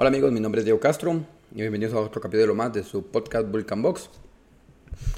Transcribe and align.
Hola 0.00 0.10
amigos, 0.10 0.30
mi 0.30 0.38
nombre 0.38 0.60
es 0.60 0.64
Diego 0.64 0.78
Castro 0.78 1.24
y 1.52 1.56
bienvenidos 1.56 1.92
a 1.92 1.98
otro 1.98 2.20
capítulo 2.20 2.54
más 2.54 2.72
de 2.72 2.84
su 2.84 3.06
podcast 3.06 3.48
Vulcan 3.48 3.82
Box. 3.82 4.08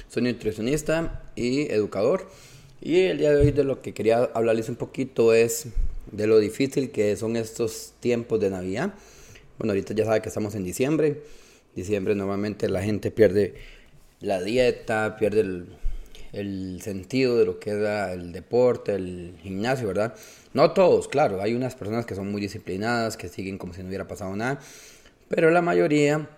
Soy 0.07 0.23
nutricionista 0.23 1.21
y 1.35 1.71
educador 1.71 2.27
y 2.81 3.01
el 3.01 3.19
día 3.19 3.29
de 3.29 3.41
hoy 3.41 3.51
de 3.51 3.63
lo 3.63 3.83
que 3.83 3.93
quería 3.93 4.31
hablarles 4.33 4.69
un 4.69 4.77
poquito 4.77 5.35
es 5.35 5.67
de 6.11 6.25
lo 6.25 6.39
difícil 6.39 6.89
que 6.89 7.15
son 7.15 7.35
estos 7.35 7.93
tiempos 7.99 8.39
de 8.39 8.49
Navidad. 8.49 8.95
Bueno, 9.59 9.73
ahorita 9.73 9.93
ya 9.93 10.05
saben 10.05 10.23
que 10.23 10.29
estamos 10.29 10.55
en 10.55 10.63
diciembre. 10.63 11.21
Diciembre 11.75 12.15
normalmente 12.15 12.67
la 12.67 12.81
gente 12.81 13.11
pierde 13.11 13.53
la 14.19 14.41
dieta, 14.41 15.15
pierde 15.15 15.41
el, 15.41 15.67
el 16.33 16.81
sentido 16.81 17.37
de 17.37 17.45
lo 17.45 17.59
que 17.59 17.69
es 17.69 18.13
el 18.13 18.31
deporte, 18.31 18.95
el 18.95 19.35
gimnasio, 19.43 19.89
¿verdad? 19.89 20.15
No 20.53 20.71
todos, 20.71 21.07
claro, 21.07 21.41
hay 21.41 21.53
unas 21.53 21.75
personas 21.75 22.05
que 22.05 22.15
son 22.15 22.29
muy 22.29 22.41
disciplinadas, 22.41 23.15
que 23.15 23.29
siguen 23.29 23.57
como 23.57 23.73
si 23.73 23.81
no 23.81 23.87
hubiera 23.87 24.07
pasado 24.07 24.35
nada, 24.35 24.59
pero 25.29 25.49
la 25.49 25.61
mayoría 25.61 26.29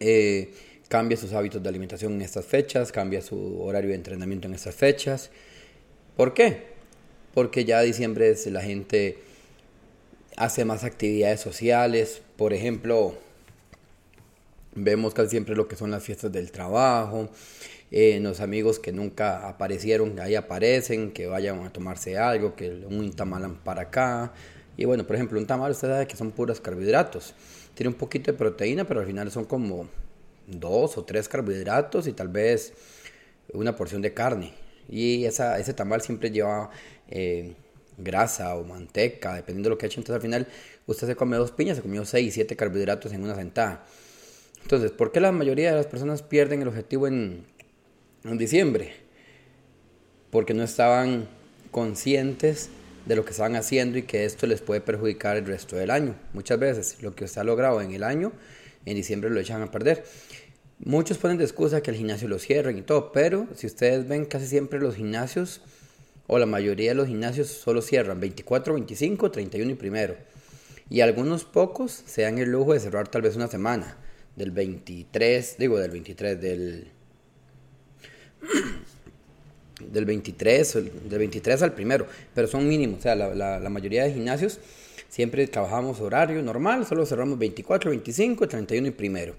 eh, 0.00 0.54
cambia 0.88 1.18
sus 1.18 1.32
hábitos 1.34 1.62
de 1.62 1.68
alimentación 1.68 2.14
en 2.14 2.22
estas 2.22 2.46
fechas, 2.46 2.92
cambia 2.92 3.20
su 3.20 3.60
horario 3.60 3.90
de 3.90 3.96
entrenamiento 3.96 4.48
en 4.48 4.54
estas 4.54 4.74
fechas. 4.74 5.30
¿Por 6.16 6.32
qué? 6.32 6.76
Porque 7.34 7.66
ya 7.66 7.82
diciembre 7.82 8.34
la 8.46 8.62
gente 8.62 9.18
hace 10.36 10.64
más 10.64 10.84
actividades 10.84 11.40
sociales, 11.40 12.22
por 12.36 12.54
ejemplo, 12.54 13.18
vemos 14.74 15.14
casi 15.14 15.30
siempre 15.30 15.54
lo 15.56 15.68
que 15.68 15.76
son 15.76 15.90
las 15.90 16.02
fiestas 16.02 16.32
del 16.32 16.50
trabajo, 16.52 17.28
eh, 17.90 18.18
los 18.20 18.40
amigos 18.40 18.78
que 18.78 18.92
nunca 18.92 19.48
aparecieron, 19.48 20.18
ahí 20.18 20.34
aparecen, 20.34 21.12
que 21.12 21.26
vayan 21.26 21.64
a 21.64 21.72
tomarse 21.72 22.18
algo, 22.18 22.56
que 22.56 22.70
un 22.70 23.12
tamal 23.14 23.58
para 23.62 23.82
acá. 23.82 24.32
Y 24.76 24.84
bueno, 24.84 25.06
por 25.06 25.16
ejemplo, 25.16 25.38
un 25.38 25.46
tamal 25.46 25.70
usted 25.70 25.88
sabe 25.88 26.06
que 26.06 26.16
son 26.16 26.32
puros 26.32 26.60
carbohidratos. 26.60 27.34
Tiene 27.74 27.88
un 27.88 27.94
poquito 27.94 28.32
de 28.32 28.38
proteína, 28.38 28.84
pero 28.86 29.00
al 29.00 29.06
final 29.06 29.30
son 29.30 29.44
como 29.44 29.88
dos 30.46 30.98
o 30.98 31.04
tres 31.04 31.28
carbohidratos 31.28 32.06
y 32.06 32.12
tal 32.12 32.28
vez 32.28 32.72
una 33.52 33.76
porción 33.76 34.02
de 34.02 34.12
carne. 34.12 34.52
Y 34.88 35.24
esa, 35.24 35.58
ese 35.58 35.72
tamal 35.74 36.00
siempre 36.00 36.30
lleva 36.30 36.70
eh, 37.08 37.54
grasa 37.98 38.56
o 38.56 38.64
manteca, 38.64 39.34
dependiendo 39.34 39.68
de 39.68 39.74
lo 39.74 39.78
que 39.78 39.86
ha 39.86 39.88
hecho. 39.88 40.00
Entonces 40.00 40.16
al 40.16 40.22
final 40.22 40.46
usted 40.86 41.06
se 41.06 41.16
come 41.16 41.36
dos 41.36 41.52
piñas, 41.52 41.76
se 41.76 41.82
comió 41.82 42.04
seis, 42.04 42.34
siete 42.34 42.56
carbohidratos 42.56 43.12
en 43.12 43.22
una 43.22 43.36
sentada. 43.36 43.84
Entonces, 44.62 44.90
¿por 44.90 45.12
qué 45.12 45.20
la 45.20 45.30
mayoría 45.30 45.70
de 45.70 45.76
las 45.76 45.86
personas 45.86 46.22
pierden 46.22 46.62
el 46.62 46.68
objetivo 46.68 47.06
en, 47.06 47.46
en 48.32 48.38
diciembre, 48.38 48.94
porque 50.30 50.54
no 50.54 50.62
estaban 50.62 51.28
conscientes 51.70 52.70
de 53.06 53.16
lo 53.16 53.24
que 53.24 53.30
estaban 53.30 53.56
haciendo 53.56 53.98
y 53.98 54.02
que 54.02 54.24
esto 54.24 54.46
les 54.46 54.60
puede 54.60 54.80
perjudicar 54.80 55.36
el 55.36 55.46
resto 55.46 55.76
del 55.76 55.90
año. 55.90 56.16
Muchas 56.32 56.58
veces 56.58 57.02
lo 57.02 57.14
que 57.14 57.24
usted 57.24 57.40
ha 57.40 57.44
logrado 57.44 57.80
en 57.80 57.92
el 57.92 58.02
año, 58.02 58.32
en 58.84 58.94
diciembre 58.96 59.30
lo 59.30 59.40
echan 59.40 59.62
a 59.62 59.70
perder. 59.70 60.04
Muchos 60.78 61.18
ponen 61.18 61.38
de 61.38 61.44
excusa 61.44 61.80
que 61.80 61.90
el 61.90 61.96
gimnasio 61.96 62.28
lo 62.28 62.38
cierren 62.38 62.76
y 62.78 62.82
todo, 62.82 63.12
pero 63.12 63.46
si 63.54 63.66
ustedes 63.66 64.06
ven 64.06 64.26
casi 64.26 64.46
siempre 64.46 64.78
los 64.78 64.96
gimnasios, 64.96 65.62
o 66.26 66.38
la 66.38 66.46
mayoría 66.46 66.90
de 66.90 66.96
los 66.96 67.06
gimnasios 67.06 67.46
solo 67.48 67.80
cierran 67.80 68.20
24, 68.20 68.74
25, 68.74 69.30
31 69.30 69.70
y 69.70 69.74
primero. 69.74 70.16
Y 70.90 71.00
algunos 71.00 71.44
pocos 71.44 72.02
se 72.06 72.22
dan 72.22 72.38
el 72.38 72.50
lujo 72.50 72.72
de 72.72 72.80
cerrar 72.80 73.08
tal 73.08 73.22
vez 73.22 73.36
una 73.36 73.48
semana, 73.48 73.96
del 74.34 74.50
23, 74.50 75.56
digo 75.58 75.78
del 75.78 75.90
23, 75.90 76.40
del 76.40 76.88
del 79.80 80.04
23, 80.04 80.74
del 81.08 81.18
23 81.18 81.62
al 81.62 81.74
primero, 81.74 82.06
pero 82.34 82.48
son 82.48 82.66
mínimos, 82.66 83.00
o 83.00 83.02
sea, 83.02 83.14
la, 83.14 83.60
la, 83.60 83.70
mayoría 83.70 84.04
de 84.04 84.12
gimnasios 84.12 84.58
siempre 85.08 85.46
trabajamos 85.46 86.00
horario 86.00 86.42
normal, 86.42 86.86
solo 86.86 87.04
cerramos 87.06 87.38
24, 87.38 87.90
25, 87.90 88.48
31 88.48 88.88
y 88.88 88.90
primero, 88.90 89.34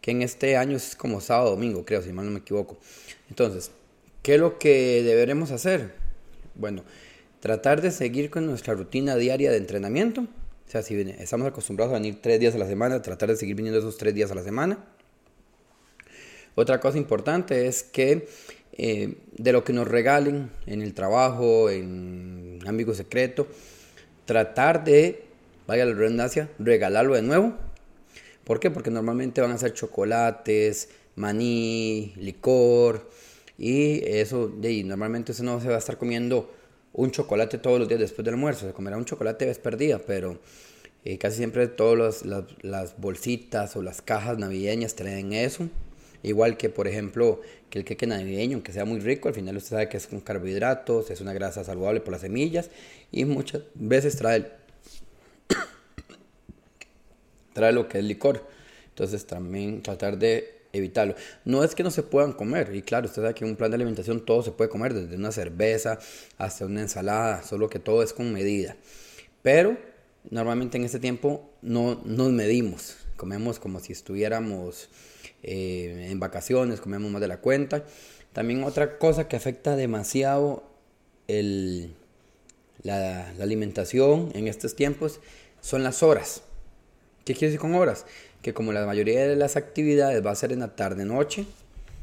que 0.00 0.10
en 0.10 0.22
este 0.22 0.56
año 0.56 0.76
es 0.76 0.94
como 0.94 1.20
sábado, 1.20 1.50
domingo, 1.50 1.84
creo, 1.84 2.02
si 2.02 2.12
mal 2.12 2.26
no 2.26 2.32
me 2.32 2.40
equivoco. 2.40 2.78
Entonces, 3.30 3.70
¿qué 4.22 4.34
es 4.34 4.40
lo 4.40 4.58
que 4.58 5.02
deberemos 5.02 5.50
hacer? 5.50 5.94
Bueno, 6.54 6.84
tratar 7.40 7.80
de 7.80 7.90
seguir 7.90 8.30
con 8.30 8.46
nuestra 8.46 8.74
rutina 8.74 9.16
diaria 9.16 9.50
de 9.50 9.56
entrenamiento, 9.56 10.22
o 10.22 10.70
sea, 10.70 10.82
si 10.82 11.00
estamos 11.18 11.46
acostumbrados 11.46 11.92
a 11.94 11.98
venir 11.98 12.20
tres 12.20 12.38
días 12.40 12.54
a 12.54 12.58
la 12.58 12.66
semana, 12.66 13.00
tratar 13.00 13.30
de 13.30 13.36
seguir 13.36 13.56
viniendo 13.56 13.78
esos 13.78 13.96
tres 13.96 14.14
días 14.14 14.30
a 14.30 14.34
la 14.34 14.42
semana 14.42 14.78
otra 16.58 16.80
cosa 16.80 16.98
importante 16.98 17.68
es 17.68 17.84
que 17.84 18.28
eh, 18.72 19.14
de 19.36 19.52
lo 19.52 19.62
que 19.62 19.72
nos 19.72 19.86
regalen 19.86 20.50
en 20.66 20.82
el 20.82 20.92
trabajo, 20.92 21.70
en 21.70 22.58
Amigo 22.66 22.94
Secreto, 22.94 23.46
tratar 24.24 24.82
de, 24.82 25.22
vaya 25.68 25.84
la 25.84 25.94
redundancia, 25.94 26.50
regalarlo 26.58 27.14
de 27.14 27.22
nuevo. 27.22 27.54
¿Por 28.42 28.58
qué? 28.58 28.70
Porque 28.72 28.90
normalmente 28.90 29.40
van 29.40 29.52
a 29.52 29.58
ser 29.58 29.72
chocolates, 29.72 30.88
maní, 31.14 32.12
licor, 32.16 33.08
y 33.56 34.02
eso, 34.04 34.52
y 34.60 34.82
normalmente 34.82 35.32
usted 35.32 35.44
no 35.44 35.60
se 35.60 35.68
va 35.68 35.76
a 35.76 35.78
estar 35.78 35.96
comiendo 35.96 36.52
un 36.92 37.12
chocolate 37.12 37.58
todos 37.58 37.78
los 37.78 37.88
días 37.88 38.00
después 38.00 38.24
del 38.24 38.34
almuerzo, 38.34 38.66
se 38.66 38.72
comerá 38.72 38.96
un 38.96 39.04
chocolate 39.04 39.46
vez 39.46 39.58
perdida, 39.58 40.00
pero 40.00 40.38
eh, 41.04 41.18
casi 41.18 41.36
siempre 41.36 41.68
todas 41.68 42.24
las, 42.24 42.46
las 42.62 43.00
bolsitas 43.00 43.76
o 43.76 43.82
las 43.82 44.02
cajas 44.02 44.38
navideñas 44.38 44.96
traen 44.96 45.32
eso. 45.32 45.68
Igual 46.22 46.56
que, 46.56 46.68
por 46.68 46.88
ejemplo, 46.88 47.40
que 47.70 47.78
el 47.78 47.84
queque 47.84 48.06
navideño, 48.06 48.56
aunque 48.56 48.72
sea 48.72 48.84
muy 48.84 49.00
rico, 49.00 49.28
al 49.28 49.34
final 49.34 49.56
usted 49.56 49.70
sabe 49.70 49.88
que 49.88 49.96
es 49.96 50.06
con 50.06 50.20
carbohidratos, 50.20 51.10
es 51.10 51.20
una 51.20 51.32
grasa 51.32 51.64
saludable 51.64 52.00
por 52.00 52.12
las 52.12 52.22
semillas 52.22 52.70
y 53.12 53.24
muchas 53.24 53.62
veces 53.74 54.16
trae, 54.16 54.50
trae 57.52 57.72
lo 57.72 57.88
que 57.88 57.98
es 57.98 58.04
licor. 58.04 58.44
Entonces 58.90 59.26
también 59.26 59.82
tratar 59.82 60.18
de 60.18 60.58
evitarlo. 60.72 61.14
No 61.44 61.62
es 61.62 61.74
que 61.74 61.82
no 61.82 61.90
se 61.90 62.02
puedan 62.02 62.32
comer, 62.32 62.74
y 62.74 62.82
claro, 62.82 63.06
usted 63.06 63.22
sabe 63.22 63.34
que 63.34 63.44
en 63.44 63.50
un 63.50 63.56
plan 63.56 63.70
de 63.70 63.76
alimentación 63.76 64.24
todo 64.24 64.42
se 64.42 64.50
puede 64.50 64.70
comer, 64.70 64.94
desde 64.94 65.16
una 65.16 65.32
cerveza 65.32 65.98
hasta 66.36 66.66
una 66.66 66.82
ensalada, 66.82 67.42
solo 67.42 67.68
que 67.68 67.78
todo 67.78 68.02
es 68.02 68.12
con 68.12 68.32
medida. 68.32 68.76
Pero 69.42 69.76
normalmente 70.30 70.78
en 70.78 70.84
este 70.84 70.98
tiempo 70.98 71.48
no 71.62 72.02
nos 72.04 72.30
medimos, 72.30 72.96
comemos 73.18 73.58
como 73.58 73.80
si 73.80 73.92
estuviéramos 73.92 74.88
eh, 75.42 76.08
en 76.10 76.18
vacaciones, 76.18 76.80
comemos 76.80 77.10
más 77.10 77.20
de 77.20 77.28
la 77.28 77.42
cuenta. 77.42 77.84
También 78.32 78.64
otra 78.64 78.96
cosa 78.96 79.28
que 79.28 79.36
afecta 79.36 79.76
demasiado 79.76 80.62
el, 81.26 81.94
la, 82.82 83.28
alimentación 83.40 84.30
en 84.34 84.48
estos 84.48 84.74
tiempos 84.74 85.20
son 85.60 85.82
las 85.82 86.02
horas. 86.02 86.42
¿Qué 87.26 87.34
quiere 87.34 87.48
decir 87.48 87.60
con 87.60 87.74
horas? 87.74 88.06
Que 88.40 88.54
como 88.54 88.72
la 88.72 88.86
mayoría 88.86 89.26
de 89.26 89.36
las 89.36 89.56
actividades 89.56 90.24
va 90.24 90.30
a 90.30 90.34
ser 90.34 90.52
en 90.52 90.60
la 90.60 90.74
tarde-noche, 90.74 91.44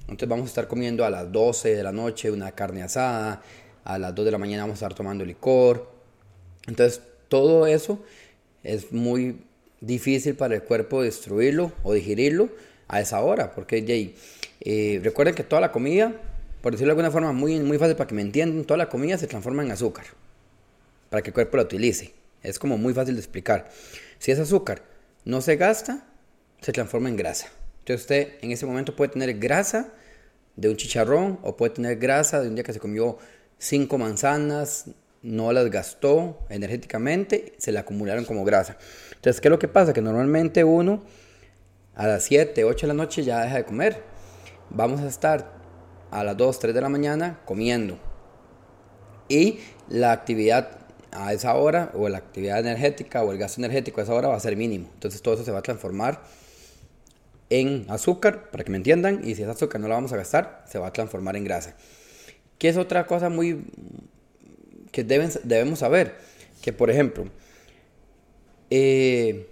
entonces 0.01 0.29
vamos 0.29 0.45
a 0.45 0.49
estar 0.49 0.67
comiendo 0.67 1.03
a 1.05 1.09
las 1.09 1.31
12 1.31 1.75
de 1.75 1.81
la 1.81 1.91
noche 1.91 2.29
una 2.29 2.51
carne 2.51 2.83
asada, 2.83 3.41
a 3.83 3.97
las 3.97 4.13
2 4.13 4.25
de 4.25 4.31
la 4.31 4.37
mañana 4.37 4.63
vamos 4.63 4.75
a 4.75 4.85
estar 4.85 4.93
tomando 4.93 5.25
licor. 5.25 5.89
Entonces 6.67 7.01
todo 7.29 7.65
eso 7.65 8.03
es 8.63 8.91
muy 8.91 9.39
difícil 9.85 10.35
para 10.35 10.55
el 10.55 10.63
cuerpo 10.63 11.01
destruirlo 11.01 11.71
o 11.83 11.93
digerirlo 11.93 12.49
a 12.87 13.01
esa 13.01 13.21
hora, 13.21 13.51
porque 13.53 14.13
eh, 14.61 14.99
recuerden 15.03 15.35
que 15.35 15.43
toda 15.43 15.61
la 15.61 15.71
comida, 15.71 16.13
por 16.61 16.73
decirlo 16.73 16.93
de 16.93 16.99
alguna 16.99 17.11
forma 17.11 17.31
muy, 17.31 17.59
muy 17.59 17.77
fácil 17.77 17.95
para 17.95 18.07
que 18.07 18.15
me 18.15 18.21
entiendan, 18.21 18.65
toda 18.65 18.77
la 18.77 18.89
comida 18.89 19.17
se 19.17 19.27
transforma 19.27 19.63
en 19.63 19.71
azúcar, 19.71 20.05
para 21.09 21.21
que 21.21 21.29
el 21.29 21.33
cuerpo 21.33 21.57
la 21.57 21.63
utilice. 21.63 22.13
Es 22.43 22.59
como 22.59 22.77
muy 22.77 22.93
fácil 22.93 23.15
de 23.15 23.21
explicar. 23.21 23.71
Si 24.19 24.31
es 24.31 24.39
azúcar 24.39 24.83
no 25.25 25.41
se 25.41 25.55
gasta, 25.55 26.05
se 26.61 26.71
transforma 26.71 27.09
en 27.09 27.17
grasa. 27.17 27.47
Entonces 27.79 28.01
usted 28.01 28.33
en 28.41 28.51
ese 28.51 28.65
momento 28.65 28.95
puede 28.95 29.11
tener 29.11 29.37
grasa 29.37 29.91
de 30.55 30.69
un 30.69 30.77
chicharrón 30.77 31.39
o 31.41 31.57
puede 31.57 31.73
tener 31.73 31.97
grasa 31.97 32.41
de 32.41 32.47
un 32.47 32.55
día 32.55 32.63
que 32.63 32.73
se 32.73 32.79
comió 32.79 33.17
cinco 33.57 33.97
manzanas, 33.97 34.85
no 35.25 35.51
las 35.51 35.69
gastó 35.71 36.39
energéticamente, 36.49 37.53
se 37.57 37.71
le 37.71 37.79
acumularon 37.79 38.25
como 38.25 38.45
grasa. 38.45 38.77
Entonces, 39.15 39.41
¿qué 39.41 39.47
es 39.47 39.51
lo 39.51 39.59
que 39.59 39.67
pasa? 39.67 39.91
Que 39.91 40.01
normalmente 40.01 40.63
uno 40.63 41.03
a 41.95 42.07
las 42.07 42.23
7, 42.23 42.63
8 42.63 42.87
de 42.87 42.93
la 42.93 42.93
noche 42.93 43.23
ya 43.23 43.41
deja 43.41 43.55
de 43.55 43.65
comer. 43.65 44.03
Vamos 44.69 45.01
a 45.01 45.07
estar 45.07 45.51
a 46.11 46.23
las 46.23 46.37
2, 46.37 46.59
3 46.59 46.75
de 46.75 46.81
la 46.81 46.89
mañana 46.89 47.39
comiendo. 47.45 47.97
Y 49.27 49.59
la 49.89 50.11
actividad 50.11 50.77
a 51.11 51.33
esa 51.33 51.55
hora, 51.55 51.91
o 51.95 52.07
la 52.07 52.19
actividad 52.19 52.59
energética, 52.59 53.23
o 53.23 53.31
el 53.31 53.39
gasto 53.39 53.59
energético 53.61 54.01
a 54.01 54.03
esa 54.03 54.13
hora 54.13 54.27
va 54.27 54.35
a 54.35 54.39
ser 54.39 54.55
mínimo. 54.55 54.89
Entonces 54.93 55.21
todo 55.21 55.33
eso 55.33 55.43
se 55.43 55.51
va 55.51 55.59
a 55.59 55.63
transformar 55.63 56.21
en 57.49 57.85
azúcar, 57.89 58.51
para 58.51 58.63
que 58.63 58.69
me 58.71 58.77
entiendan, 58.77 59.21
y 59.23 59.33
si 59.33 59.41
ese 59.41 59.51
azúcar 59.51 59.81
no 59.81 59.87
la 59.87 59.95
vamos 59.95 60.13
a 60.13 60.17
gastar, 60.17 60.63
se 60.67 60.77
va 60.77 60.87
a 60.87 60.93
transformar 60.93 61.35
en 61.35 61.45
grasa. 61.45 61.75
¿Qué 62.59 62.69
es 62.69 62.77
otra 62.77 63.05
cosa 63.07 63.29
muy 63.29 63.65
que 64.95 65.03
deben, 65.03 65.29
debemos 65.43 65.79
saber? 65.79 66.15
Que 66.61 66.71
por 66.71 66.89
ejemplo, 66.89 67.25
eh, 68.69 69.45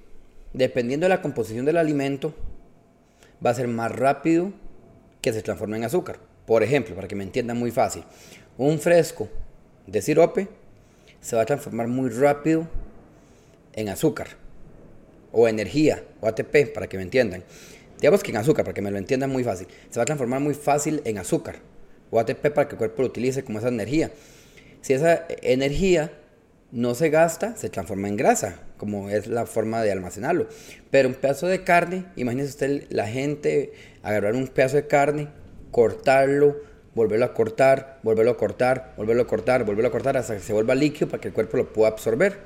dependiendo 0.53 1.03
de 1.03 1.09
la 1.09 1.21
composición 1.21 1.65
del 1.65 1.75
alimento, 1.75 2.33
va 3.45 3.49
a 3.49 3.53
ser 3.53 3.67
más 3.67 3.91
rápido 3.91 4.53
que 5.19 5.33
se 5.33 5.41
transforme 5.41 5.75
en 5.75 5.83
azúcar. 5.83 6.17
Por 6.45 6.63
ejemplo, 6.63 6.95
para 6.95 7.09
que 7.09 7.15
me 7.15 7.25
entiendan 7.25 7.57
muy 7.57 7.71
fácil, 7.71 8.05
un 8.57 8.79
fresco 8.79 9.27
de 9.85 10.01
sirope 10.01 10.47
se 11.19 11.35
va 11.35 11.41
a 11.41 11.45
transformar 11.45 11.89
muy 11.89 12.09
rápido 12.09 12.65
en 13.73 13.89
azúcar. 13.89 14.41
o 15.35 15.47
energía, 15.47 16.03
o 16.21 16.27
ATP, 16.27 16.71
para 16.75 16.87
que 16.87 16.95
me 16.95 17.01
entiendan. 17.01 17.43
Digamos 17.99 18.21
que 18.21 18.29
en 18.29 18.37
azúcar, 18.37 18.63
para 18.63 18.75
que 18.75 18.83
me 18.83 18.91
lo 18.91 18.99
entiendan 18.99 19.31
muy 19.31 19.43
fácil. 19.43 19.67
Se 19.89 19.97
va 19.97 20.03
a 20.03 20.05
transformar 20.05 20.39
muy 20.41 20.53
fácil 20.53 21.01
en 21.05 21.17
azúcar, 21.17 21.55
o 22.11 22.19
ATP 22.19 22.53
para 22.53 22.67
que 22.67 22.75
el 22.75 22.77
cuerpo 22.77 23.01
lo 23.01 23.07
utilice 23.07 23.43
como 23.43 23.57
esa 23.57 23.69
energía. 23.69 24.11
Si 24.83 24.94
esa 24.94 25.25
energía 25.41 26.12
no 26.74 26.94
se 26.94 27.09
gasta, 27.09 27.56
se 27.56 27.69
transforma 27.69 28.09
en 28.09 28.18
grasa, 28.18 28.59
como 28.77 29.09
es 29.09 29.27
la 29.27 29.45
forma 29.45 29.81
de 29.81 29.94
almacenarlo. 29.94 30.47
Pero 30.91 31.07
un 31.07 31.15
pedazo 31.15 31.47
de 31.47 31.63
carne, 31.63 32.06
imagínese 32.18 32.50
usted 32.50 32.88
la 32.89 33.07
gente 33.07 33.71
agarrar 34.01 34.35
un 34.35 34.45
pedazo 34.47 34.75
de 34.75 34.88
carne, 34.88 35.30
cortarlo, 35.71 36.57
volverlo 36.95 37.25
a 37.25 37.33
cortar, 37.33 38.00
volverlo 38.03 38.31
a 38.31 38.38
cortar, 38.38 38.94
volverlo 38.97 39.24
a 39.24 39.27
cortar, 39.27 39.63
volverlo 39.63 39.88
a 39.88 39.91
cortar 39.91 40.18
hasta 40.18 40.35
que 40.35 40.41
se 40.41 40.51
vuelva 40.51 40.75
líquido 40.75 41.07
para 41.07 41.21
que 41.21 41.29
el 41.29 41.33
cuerpo 41.33 41.56
lo 41.56 41.71
pueda 41.71 41.89
absorber. 41.89 42.39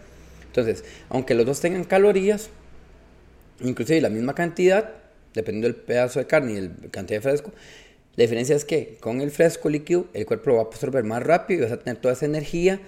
Entonces, 0.45 0.83
aunque 1.09 1.33
los 1.33 1.45
dos 1.45 1.59
tengan 1.59 1.85
calorías, 1.85 2.51
inclusive 3.61 3.99
la 3.99 4.09
misma 4.09 4.35
cantidad, 4.35 4.91
dependiendo 5.33 5.69
del 5.69 5.75
pedazo 5.75 6.19
de 6.19 6.27
carne 6.27 6.53
y 6.53 6.61
la 6.61 6.91
cantidad 6.91 7.17
de 7.17 7.21
fresco, 7.21 7.51
la 8.17 8.23
diferencia 8.23 8.55
es 8.55 8.65
que 8.65 8.97
con 8.99 9.21
el 9.21 9.29
fresco 9.29 9.69
líquido 9.69 10.07
el 10.13 10.25
cuerpo 10.25 10.49
lo 10.49 10.55
va 10.55 10.63
a 10.63 10.65
absorber 10.65 11.03
más 11.03 11.21
rápido 11.21 11.59
y 11.59 11.63
vas 11.63 11.71
a 11.71 11.79
tener 11.79 12.01
toda 12.01 12.15
esa 12.15 12.25
energía 12.25 12.81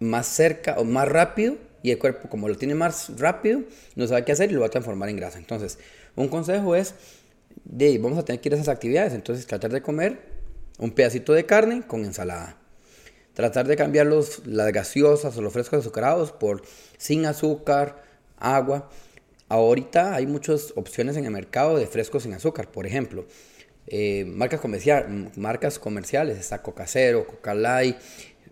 más 0.00 0.26
cerca 0.26 0.80
o 0.80 0.84
más 0.84 1.06
rápido 1.06 1.56
y 1.80 1.92
el 1.92 1.98
cuerpo 1.98 2.28
como 2.28 2.48
lo 2.48 2.56
tiene 2.56 2.74
más 2.74 3.18
rápido 3.20 3.62
no 3.94 4.04
sabe 4.08 4.24
qué 4.24 4.32
hacer 4.32 4.50
y 4.50 4.54
lo 4.54 4.60
va 4.60 4.66
a 4.66 4.70
transformar 4.70 5.08
en 5.10 5.16
grasa. 5.16 5.38
Entonces, 5.38 5.78
un 6.16 6.26
consejo 6.26 6.74
es, 6.74 6.96
de, 7.64 7.96
vamos 7.98 8.18
a 8.18 8.24
tener 8.24 8.40
que 8.40 8.48
ir 8.48 8.54
a 8.54 8.56
esas 8.56 8.68
actividades, 8.68 9.12
entonces 9.12 9.46
tratar 9.46 9.70
de 9.70 9.80
comer 9.80 10.18
un 10.78 10.90
pedacito 10.90 11.32
de 11.32 11.46
carne 11.46 11.82
con 11.86 12.04
ensalada. 12.04 12.56
Tratar 13.34 13.68
de 13.68 13.76
cambiar 13.76 14.08
los, 14.08 14.44
las 14.44 14.72
gaseosas 14.72 15.36
o 15.36 15.40
los 15.40 15.52
frescos 15.52 15.78
azucarados 15.78 16.32
por 16.32 16.62
sin 16.98 17.26
azúcar, 17.26 18.02
agua. 18.38 18.90
Ahorita 19.48 20.16
hay 20.16 20.26
muchas 20.26 20.72
opciones 20.74 21.16
en 21.16 21.26
el 21.26 21.30
mercado 21.30 21.78
de 21.78 21.86
frescos 21.86 22.24
sin 22.24 22.34
azúcar. 22.34 22.72
Por 22.72 22.86
ejemplo, 22.86 23.24
eh, 23.86 24.24
marcas, 24.26 24.60
marcas 25.36 25.78
comerciales. 25.78 26.38
Está 26.38 26.62
Coca 26.62 26.86
Cero, 26.86 27.26
Coca 27.28 27.54
Light, 27.54 27.96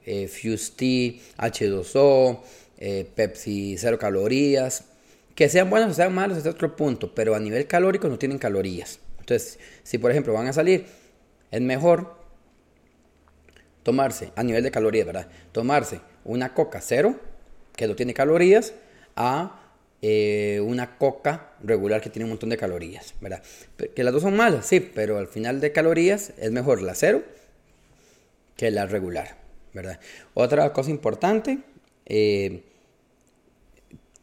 eh, 0.05 0.29
Fuse 0.29 0.73
Tea, 0.77 1.21
H2O, 1.39 2.41
eh, 2.79 3.11
Pepsi 3.15 3.77
cero 3.79 3.99
calorías. 3.99 4.85
Que 5.35 5.49
sean 5.49 5.71
buenos 5.71 5.93
o 5.93 5.95
sean 5.95 6.15
malos 6.15 6.39
es 6.39 6.47
otro 6.47 6.77
punto, 6.77 7.15
pero 7.15 7.35
a 7.35 7.41
nivel 7.41 7.67
calórico 7.67 8.09
no 8.09 8.19
tienen 8.19 8.39
calorías. 8.39 8.99
Entonces, 9.19 9.59
si 9.83 9.99
por 9.99 10.11
ejemplo 10.11 10.33
van 10.33 10.49
a 10.49 10.53
salir, 10.53 10.87
es 11.51 11.61
mejor 11.61 12.17
tomarse, 13.83 14.33
a 14.37 14.43
nivel 14.43 14.63
de 14.63 14.71
calorías, 14.71 15.07
¿verdad? 15.07 15.29
Tomarse 15.53 16.01
una 16.25 16.53
coca 16.53 16.81
cero, 16.81 17.19
que 17.75 17.87
no 17.87 17.97
tiene 17.97 18.13
calorías, 18.13 18.75
a 19.17 19.60
eh, 20.03 20.61
una 20.65 20.97
coca 20.97 21.53
regular 21.63 22.01
que 22.01 22.11
tiene 22.11 22.25
un 22.25 22.31
montón 22.31 22.49
de 22.49 22.57
calorías, 22.57 23.15
¿verdad? 23.21 23.43
Que 23.95 24.03
las 24.05 24.13
dos 24.13 24.23
son 24.23 24.37
malas, 24.37 24.67
sí, 24.67 24.81
pero 24.81 25.19
al 25.19 25.27
final 25.27 25.61
de 25.61 25.73
calorías 25.73 26.33
es 26.39 26.51
mejor 26.51 26.83
la 26.83 26.95
cero 26.95 27.23
que 28.57 28.71
la 28.71 28.87
regular. 28.87 29.41
¿verdad? 29.73 30.01
Otra 30.35 30.73
cosa 30.73 30.91
importante, 30.91 31.59
eh, 32.07 32.63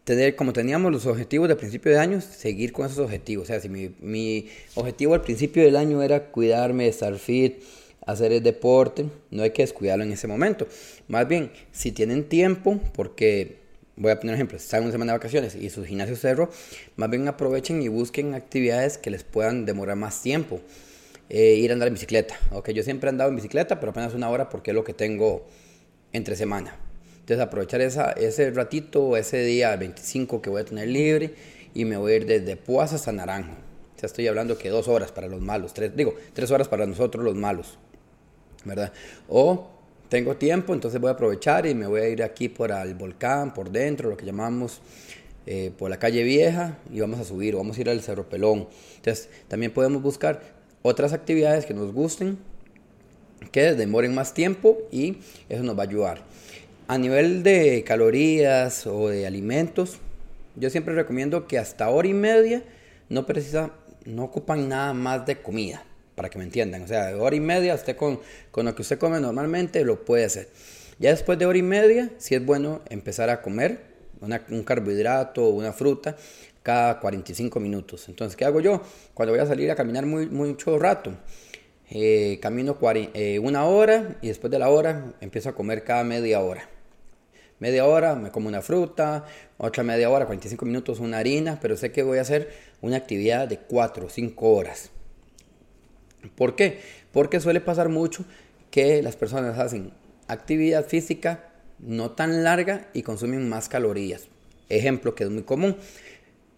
tener, 0.03 0.35
como 0.35 0.53
teníamos 0.53 0.91
los 0.91 1.05
objetivos 1.05 1.47
de 1.47 1.55
principio 1.55 1.91
de 1.91 1.99
año, 1.99 2.21
seguir 2.21 2.71
con 2.71 2.85
esos 2.85 2.99
objetivos. 2.99 3.43
O 3.43 3.47
sea, 3.47 3.59
si 3.59 3.69
mi, 3.69 3.95
mi 3.99 4.47
objetivo 4.75 5.13
al 5.13 5.21
principio 5.21 5.63
del 5.63 5.75
año 5.75 6.01
era 6.01 6.31
cuidarme, 6.31 6.87
estar 6.87 7.17
fit, 7.17 7.61
hacer 8.05 8.31
el 8.31 8.43
deporte, 8.43 9.05
no 9.31 9.43
hay 9.43 9.51
que 9.51 9.63
descuidarlo 9.63 10.03
en 10.03 10.11
ese 10.11 10.27
momento. 10.27 10.67
Más 11.07 11.27
bien, 11.27 11.51
si 11.71 11.91
tienen 11.91 12.27
tiempo, 12.27 12.79
porque 12.93 13.66
voy 13.97 14.11
a 14.11 14.19
poner 14.19 14.33
un 14.33 14.35
ejemplo, 14.35 14.57
están 14.57 14.83
una 14.83 14.91
semana 14.91 15.11
de 15.11 15.17
vacaciones 15.17 15.55
y 15.55 15.69
su 15.69 15.83
gimnasio 15.83 16.15
cerró, 16.15 16.49
más 16.95 17.09
bien 17.09 17.27
aprovechen 17.27 17.81
y 17.81 17.87
busquen 17.87 18.35
actividades 18.35 18.97
que 18.97 19.09
les 19.09 19.23
puedan 19.23 19.65
demorar 19.65 19.97
más 19.97 20.21
tiempo. 20.21 20.61
Eh, 21.29 21.55
ir 21.55 21.71
a 21.71 21.73
andar 21.73 21.89
en 21.89 21.95
bicicleta. 21.95 22.39
Ok, 22.51 22.69
yo 22.69 22.83
siempre 22.83 23.07
he 23.07 23.11
andado 23.11 23.29
en 23.29 23.35
bicicleta, 23.35 23.81
pero 23.81 23.89
apenas 23.91 24.13
una 24.13 24.29
hora 24.29 24.47
porque 24.47 24.71
es 24.71 24.75
lo 24.75 24.85
que 24.85 24.93
tengo 24.93 25.45
entre 26.13 26.37
semana. 26.37 26.75
Entonces 27.19 27.45
aprovechar 27.45 27.81
ese 27.81 28.51
ratito, 28.51 29.17
ese 29.17 29.43
día 29.43 29.75
25 29.75 30.41
que 30.41 30.49
voy 30.49 30.61
a 30.61 30.65
tener 30.65 30.87
libre 30.87 31.33
y 31.73 31.83
me 31.83 31.97
voy 31.97 32.13
a 32.13 32.15
ir 32.15 32.25
desde 32.25 32.55
Puas 32.55 32.93
hasta 32.93 33.11
Naranjo. 33.11 33.51
Ya 34.01 34.05
estoy 34.05 34.27
hablando 34.27 34.57
que 34.57 34.69
dos 34.69 34.87
horas 34.87 35.11
para 35.11 35.27
los 35.27 35.41
malos, 35.41 35.73
tres, 35.73 35.93
digo, 35.95 36.15
tres 36.33 36.51
horas 36.51 36.69
para 36.69 36.85
nosotros 36.85 37.25
los 37.25 37.35
malos, 37.35 37.77
¿verdad? 38.63 38.93
O 39.27 39.76
tengo 40.09 40.35
tiempo, 40.35 40.73
entonces 40.73 40.99
voy 40.99 41.09
a 41.09 41.13
aprovechar 41.13 41.65
y 41.65 41.73
me 41.73 41.87
voy 41.87 42.01
a 42.01 42.09
ir 42.09 42.23
aquí 42.23 42.49
por 42.49 42.71
el 42.71 42.95
volcán, 42.95 43.53
por 43.53 43.71
dentro, 43.71 44.09
lo 44.09 44.17
que 44.17 44.25
llamamos 44.25 44.81
eh, 45.45 45.71
por 45.77 45.89
la 45.89 45.97
calle 45.97 46.23
vieja 46.23 46.77
y 46.91 46.99
vamos 46.99 47.19
a 47.19 47.23
subir, 47.23 47.55
vamos 47.55 47.77
a 47.77 47.81
ir 47.81 47.89
al 47.89 48.01
Cerro 48.01 48.27
Pelón. 48.27 48.67
Entonces 48.97 49.29
también 49.47 49.71
podemos 49.71 50.01
buscar 50.01 50.41
otras 50.81 51.13
actividades 51.13 51.65
que 51.65 51.73
nos 51.73 51.93
gusten, 51.93 52.37
que 53.51 53.73
demoren 53.73 54.13
más 54.13 54.33
tiempo 54.33 54.77
y 54.91 55.19
eso 55.49 55.63
nos 55.63 55.77
va 55.77 55.83
a 55.83 55.87
ayudar. 55.87 56.23
A 56.87 56.97
nivel 56.97 57.43
de 57.43 57.83
calorías 57.85 58.87
o 58.87 59.09
de 59.09 59.27
alimentos, 59.27 59.99
yo 60.55 60.69
siempre 60.69 60.95
recomiendo 60.95 61.47
que 61.47 61.57
hasta 61.57 61.89
hora 61.89 62.07
y 62.07 62.13
media 62.13 62.63
no 63.09 63.25
precisa, 63.25 63.71
no 64.05 64.23
ocupan 64.23 64.69
nada 64.69 64.93
más 64.93 65.25
de 65.25 65.41
comida, 65.41 65.83
para 66.17 66.31
que 66.31 66.39
me 66.39 66.45
entiendan. 66.45 66.81
O 66.81 66.87
sea, 66.87 67.05
de 67.05 67.13
hora 67.13 67.35
y 67.35 67.39
media 67.39 67.75
usted 67.75 67.95
con, 67.95 68.19
con 68.49 68.65
lo 68.65 68.73
que 68.73 68.81
usted 68.81 68.97
come 68.97 69.19
normalmente 69.19 69.85
lo 69.85 70.03
puede 70.03 70.25
hacer. 70.25 70.49
Ya 70.97 71.11
después 71.11 71.37
de 71.37 71.45
hora 71.45 71.59
y 71.59 71.61
media, 71.61 72.09
si 72.17 72.33
es 72.33 72.43
bueno 72.43 72.81
empezar 72.89 73.29
a 73.29 73.43
comer 73.43 73.81
un 74.49 74.63
carbohidrato 74.63 75.45
o 75.45 75.49
una 75.49 75.73
fruta 75.73 76.17
cada 76.63 76.99
45 76.99 77.59
minutos. 77.59 78.09
Entonces, 78.09 78.35
¿qué 78.35 78.45
hago 78.45 78.59
yo? 78.61 78.81
Cuando 79.13 79.31
voy 79.31 79.41
a 79.41 79.45
salir 79.45 79.69
a 79.69 79.75
caminar 79.75 80.07
muy, 80.07 80.25
mucho 80.25 80.79
rato, 80.79 81.13
eh, 81.91 82.39
camino 82.41 82.79
eh, 82.81 83.37
una 83.37 83.65
hora 83.65 84.17
y 84.23 84.29
después 84.29 84.49
de 84.49 84.57
la 84.57 84.69
hora 84.69 85.13
empiezo 85.21 85.49
a 85.49 85.55
comer 85.55 85.83
cada 85.83 86.03
media 86.03 86.41
hora. 86.41 86.67
Media 87.59 87.85
hora 87.85 88.15
me 88.15 88.31
como 88.31 88.47
una 88.47 88.63
fruta, 88.63 89.25
otra 89.57 89.83
media 89.83 90.09
hora, 90.09 90.25
45 90.25 90.65
minutos 90.65 90.99
una 90.99 91.19
harina, 91.19 91.59
pero 91.61 91.77
sé 91.77 91.91
que 91.91 92.01
voy 92.01 92.17
a 92.17 92.21
hacer 92.21 92.51
una 92.81 92.97
actividad 92.97 93.47
de 93.47 93.59
4 93.59 94.07
o 94.07 94.09
5 94.09 94.51
horas. 94.51 94.89
¿Por 96.35 96.55
qué? 96.55 96.79
Porque 97.11 97.39
suele 97.39 97.61
pasar 97.61 97.89
mucho 97.89 98.25
que 98.71 99.01
las 99.01 99.15
personas 99.15 99.57
hacen 99.59 99.91
actividad 100.27 100.85
física 100.85 101.49
no 101.79 102.11
tan 102.11 102.43
larga 102.43 102.89
y 102.93 103.03
consumen 103.03 103.47
más 103.49 103.69
calorías. 103.69 104.27
Ejemplo 104.69 105.15
que 105.15 105.23
es 105.23 105.29
muy 105.29 105.43
común. 105.43 105.77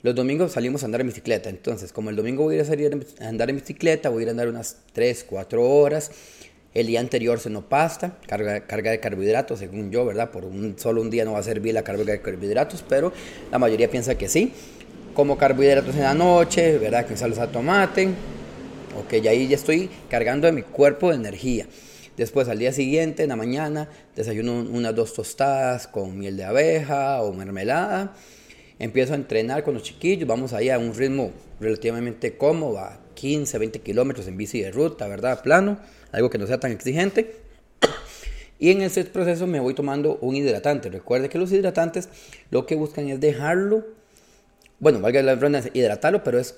Los 0.01 0.15
domingos 0.15 0.53
salimos 0.53 0.83
a 0.83 0.85
andar 0.85 1.01
en 1.01 1.07
bicicleta, 1.07 1.49
entonces 1.49 1.91
como 1.91 2.09
el 2.09 2.15
domingo 2.15 2.43
voy 2.43 2.55
a 2.55 2.57
ir 2.57 2.61
a 2.61 2.65
salir 2.65 3.05
a 3.19 3.27
andar 3.27 3.49
en 3.49 3.57
bicicleta, 3.57 4.09
voy 4.09 4.21
a 4.21 4.23
ir 4.23 4.27
a 4.29 4.31
andar 4.31 4.47
unas 4.47 4.77
3, 4.93 5.25
4 5.29 5.61
horas. 5.61 6.11
El 6.73 6.87
día 6.87 6.99
anterior 6.99 7.39
se 7.39 7.49
no 7.49 7.67
pasta, 7.67 8.17
carga, 8.27 8.65
carga 8.65 8.91
de 8.91 8.99
carbohidratos, 8.99 9.59
según 9.59 9.91
yo, 9.91 10.05
¿verdad? 10.05 10.31
Por 10.31 10.45
un, 10.45 10.75
solo 10.77 11.01
un 11.01 11.09
día 11.09 11.25
no 11.25 11.33
va 11.33 11.39
a 11.39 11.43
servir 11.43 11.73
la 11.73 11.83
carga 11.83 12.03
de 12.03 12.21
carbohidratos, 12.21 12.85
pero 12.87 13.11
la 13.51 13.59
mayoría 13.59 13.89
piensa 13.89 14.17
que 14.17 14.29
sí. 14.29 14.53
Como 15.15 15.37
carbohidratos 15.37 15.95
en 15.95 16.03
la 16.03 16.13
noche, 16.13 16.77
¿verdad? 16.77 17.05
Salsa 17.15 17.47
de 17.47 17.53
tomate. 17.53 18.09
Ok, 18.99 19.13
y 19.23 19.27
ahí 19.27 19.47
ya 19.47 19.55
estoy 19.55 19.89
cargando 20.09 20.47
de 20.47 20.53
mi 20.53 20.61
cuerpo 20.61 21.09
de 21.09 21.15
energía. 21.15 21.67
Después 22.17 22.49
al 22.49 22.59
día 22.59 22.73
siguiente, 22.73 23.23
en 23.23 23.29
la 23.29 23.35
mañana, 23.35 23.89
desayuno 24.15 24.59
unas 24.59 24.93
dos 24.93 25.13
tostadas 25.13 25.87
con 25.87 26.17
miel 26.17 26.35
de 26.35 26.43
abeja 26.43 27.21
o 27.21 27.33
mermelada 27.33 28.13
empiezo 28.79 29.13
a 29.13 29.17
entrenar 29.17 29.63
con 29.63 29.73
los 29.73 29.83
chiquillos, 29.83 30.27
vamos 30.27 30.53
ahí 30.53 30.69
a 30.69 30.79
un 30.79 30.95
ritmo 30.95 31.31
relativamente 31.59 32.37
cómodo, 32.37 32.79
a 32.79 32.99
15, 33.13 33.57
20 33.57 33.79
kilómetros 33.81 34.27
en 34.27 34.37
bici 34.37 34.61
de 34.61 34.71
ruta, 34.71 35.07
¿verdad? 35.07 35.43
Plano, 35.43 35.77
algo 36.13 36.29
que 36.29 36.37
no 36.37 36.47
sea 36.47 36.59
tan 36.59 36.71
exigente. 36.71 37.35
Y 38.57 38.71
en 38.71 38.81
ese 38.81 39.03
proceso 39.05 39.47
me 39.47 39.59
voy 39.59 39.73
tomando 39.73 40.17
un 40.21 40.35
hidratante. 40.35 40.89
Recuerde 40.89 41.29
que 41.29 41.37
los 41.37 41.51
hidratantes 41.51 42.09
lo 42.49 42.65
que 42.65 42.75
buscan 42.75 43.09
es 43.09 43.19
dejarlo, 43.19 43.85
bueno, 44.79 45.01
valga 45.01 45.21
la 45.21 45.35
redundancia, 45.35 45.71
hidratarlo, 45.73 46.23
pero 46.23 46.39
es, 46.39 46.55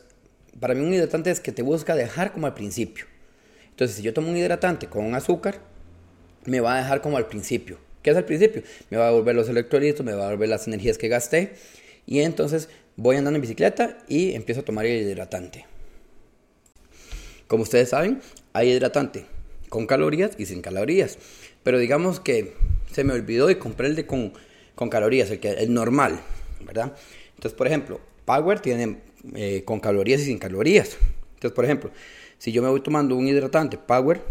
para 0.59 0.73
mí 0.73 0.81
un 0.81 0.93
hidratante 0.93 1.31
es 1.31 1.39
que 1.39 1.51
te 1.51 1.61
busca 1.61 1.95
dejar 1.95 2.33
como 2.33 2.47
al 2.47 2.53
principio. 2.53 3.05
Entonces, 3.69 3.97
si 3.97 4.03
yo 4.03 4.13
tomo 4.13 4.29
un 4.29 4.37
hidratante 4.37 4.87
con 4.87 5.13
azúcar, 5.15 5.61
me 6.45 6.59
va 6.59 6.75
a 6.75 6.77
dejar 6.77 7.01
como 7.01 7.17
al 7.17 7.27
principio. 7.27 7.77
¿Qué 8.01 8.11
es 8.11 8.17
al 8.17 8.25
principio? 8.25 8.63
Me 8.89 8.97
va 8.97 9.05
a 9.05 9.07
devolver 9.11 9.35
los 9.35 9.49
electrolitos, 9.49 10.05
me 10.05 10.13
va 10.13 10.23
a 10.23 10.27
devolver 10.27 10.49
las 10.49 10.67
energías 10.67 10.97
que 10.97 11.07
gasté 11.07 11.53
y 12.05 12.19
entonces 12.19 12.69
voy 12.95 13.15
andando 13.15 13.37
en 13.37 13.41
bicicleta 13.41 13.97
y 14.07 14.33
empiezo 14.33 14.61
a 14.61 14.65
tomar 14.65 14.85
el 14.85 15.07
hidratante. 15.07 15.65
Como 17.47 17.63
ustedes 17.63 17.89
saben, 17.89 18.21
hay 18.53 18.71
hidratante 18.71 19.25
con 19.69 19.85
calorías 19.85 20.31
y 20.37 20.45
sin 20.45 20.61
calorías. 20.61 21.17
Pero 21.63 21.77
digamos 21.77 22.19
que 22.19 22.53
se 22.91 23.03
me 23.03 23.13
olvidó 23.13 23.49
y 23.49 23.55
compré 23.55 23.87
el 23.87 23.95
de 23.95 24.05
con, 24.05 24.33
calorías, 24.89 25.29
el, 25.31 25.39
que, 25.39 25.49
el 25.51 25.73
normal, 25.73 26.19
¿verdad? 26.65 26.95
Entonces, 27.35 27.57
por 27.57 27.67
ejemplo, 27.67 28.01
Power 28.25 28.59
tiene 28.59 28.97
eh, 29.35 29.63
con 29.65 29.79
calorías 29.79 30.21
y 30.21 30.25
sin 30.25 30.37
calorías. 30.37 30.97
Entonces, 31.35 31.55
por 31.55 31.65
ejemplo, 31.65 31.91
si 32.37 32.51
yo 32.51 32.61
me 32.61 32.69
voy 32.69 32.81
tomando 32.81 33.15
un 33.15 33.27
hidratante 33.27 33.77
Power, 33.77 34.21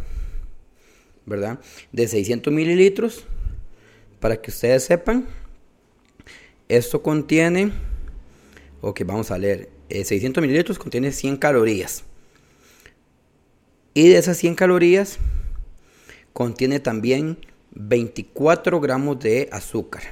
¿verdad? 1.27 1.61
De 1.93 2.09
600 2.09 2.53
mililitros, 2.53 3.25
para 4.21 4.41
que 4.41 4.51
ustedes 4.51 4.85
sepan, 4.85 5.27
esto 6.69 7.03
contiene 7.03 7.73
Ok, 8.83 9.03
vamos 9.05 9.31
a 9.31 9.37
leer. 9.37 9.69
600 9.91 10.41
eh, 10.43 10.47
mililitros 10.47 10.79
contiene 10.79 11.13
100 11.13 11.37
calorías. 11.37 12.05
Y 13.93 14.09
de 14.09 14.17
esas 14.17 14.39
100 14.39 14.55
calorías 14.55 15.19
contiene 16.33 16.81
también 16.81 17.39
24 17.73 18.81
gramos 18.81 19.19
de 19.21 19.49
azúcar. 19.53 20.03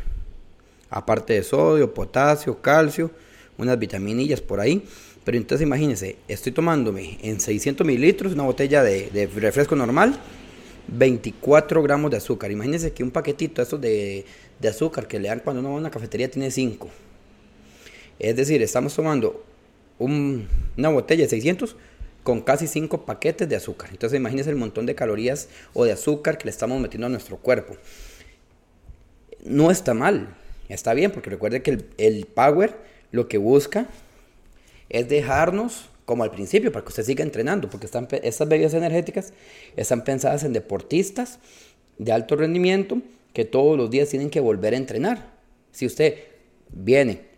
Aparte 0.90 1.35
de 1.35 1.42
sodio, 1.42 1.94
potasio, 1.94 2.61
calcio, 2.61 3.11
unas 3.59 3.79
vitaminillas 3.79 4.41
por 4.41 4.61
ahí. 4.61 4.83
Pero 5.25 5.37
entonces 5.37 5.67
imagínense, 5.67 6.17
estoy 6.27 6.53
tomándome 6.53 7.19
en 7.23 7.41
600 7.41 7.87
mililitros 7.87 8.33
una 8.33 8.45
botella 8.45 8.83
de, 8.83 9.29
refresco 9.35 9.77
normal, 9.77 10.19
24 10.87 11.83
gramos 11.83 12.11
de 12.11 12.17
azúcar. 12.17 12.50
Imagínense 12.50 12.93
que 12.93 13.03
un 13.03 13.11
paquetito 13.11 13.62
de, 13.77 14.25
de 14.59 14.69
azúcar 14.69 15.07
que 15.07 15.19
le 15.19 15.29
dan 15.29 15.41
cuando 15.41 15.61
uno 15.61 15.71
va 15.71 15.75
a 15.77 15.79
una 15.79 15.91
cafetería 15.91 16.31
tiene 16.31 16.50
5. 16.50 16.88
Es 18.19 18.37
decir, 18.37 18.62
estamos 18.62 18.95
tomando 18.95 19.45
una 19.99 20.88
botella 20.88 21.25
de 21.25 21.29
600 21.29 21.77
con 22.23 22.41
casi 22.43 22.67
5 22.67 23.05
paquetes 23.05 23.49
de 23.49 23.57
azúcar. 23.57 23.91
Entonces 23.91 24.19
imagínense 24.19 24.50
el 24.50 24.57
montón 24.57 24.87
de 24.87 24.95
calorías 24.95 25.49
o 25.73 25.85
de 25.85 25.93
azúcar 25.93 26.38
que 26.38 26.45
le 26.45 26.50
estamos 26.50 26.81
metiendo 26.81 27.07
a 27.07 27.11
nuestro 27.11 27.37
cuerpo. 27.38 27.77
No 29.45 29.71
está 29.71 29.95
mal, 29.95 30.37
está 30.69 30.95
bien, 30.95 31.11
porque 31.11 31.31
recuerde 31.31 31.62
que 31.62 31.79
el, 31.97 32.27
Power 32.27 32.77
lo 33.12 33.29
que 33.29 33.38
busca 33.38 33.88
es 34.88 35.09
dejarnos 35.09 35.91
como 36.05 36.25
al 36.25 36.31
principio, 36.31 36.73
para 36.73 36.85
que 36.85 36.88
usted 36.88 37.05
siga 37.05 37.23
entrenando, 37.23 37.69
porque 37.69 37.85
están, 37.85 38.09
estas 38.23 38.49
bebidas 38.49 38.73
energéticas 38.73 39.35
están 39.77 40.05
pensadas 40.05 40.43
en 40.43 40.55
deportistas 40.55 41.38
de 41.99 42.12
alto 42.12 42.37
rendimiento 42.37 43.03
que 43.35 43.45
todos 43.45 43.77
los 43.77 43.91
días 43.91 44.09
tienen 44.09 44.31
que 44.31 44.41
volver 44.41 44.73
a 44.73 44.79
entrenar. 44.79 45.33
Si 45.71 45.85
usted 45.85 46.15
viene 46.71 47.29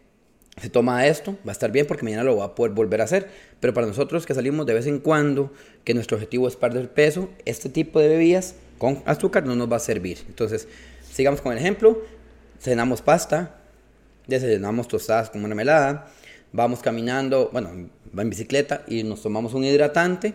se 0.60 0.68
toma 0.68 1.06
esto, 1.06 1.38
va 1.46 1.50
a 1.50 1.52
estar 1.52 1.72
bien 1.72 1.86
porque 1.86 2.04
mañana 2.04 2.22
lo 2.22 2.36
va 2.36 2.46
a 2.46 2.54
poder 2.54 2.72
volver 2.72 3.00
a 3.00 3.04
hacer. 3.04 3.28
Pero 3.60 3.72
para 3.72 3.86
nosotros 3.86 4.26
que 4.26 4.34
salimos 4.34 4.66
de 4.66 4.74
vez 4.74 4.86
en 4.86 4.98
cuando, 4.98 5.52
que 5.84 5.94
nuestro 5.94 6.16
objetivo 6.16 6.48
es 6.48 6.56
perder 6.56 6.90
peso, 6.90 7.30
este 7.46 7.70
tipo 7.70 7.98
de 7.98 8.08
bebidas 8.08 8.54
con 8.78 9.02
azúcar 9.06 9.46
no 9.46 9.56
nos 9.56 9.72
va 9.72 9.76
a 9.76 9.80
servir. 9.80 10.18
Entonces, 10.28 10.68
sigamos 11.10 11.40
con 11.40 11.52
el 11.52 11.58
ejemplo. 11.58 12.02
Cenamos 12.58 13.00
pasta, 13.00 13.59
desayunamos 14.30 14.88
tostadas 14.88 15.30
con 15.30 15.44
una 15.44 15.54
melada, 15.54 16.06
vamos 16.52 16.80
caminando, 16.80 17.50
bueno, 17.52 17.70
va 18.16 18.22
en 18.22 18.30
bicicleta 18.30 18.84
y 18.88 19.02
nos 19.02 19.22
tomamos 19.22 19.54
un 19.54 19.64
hidratante. 19.64 20.34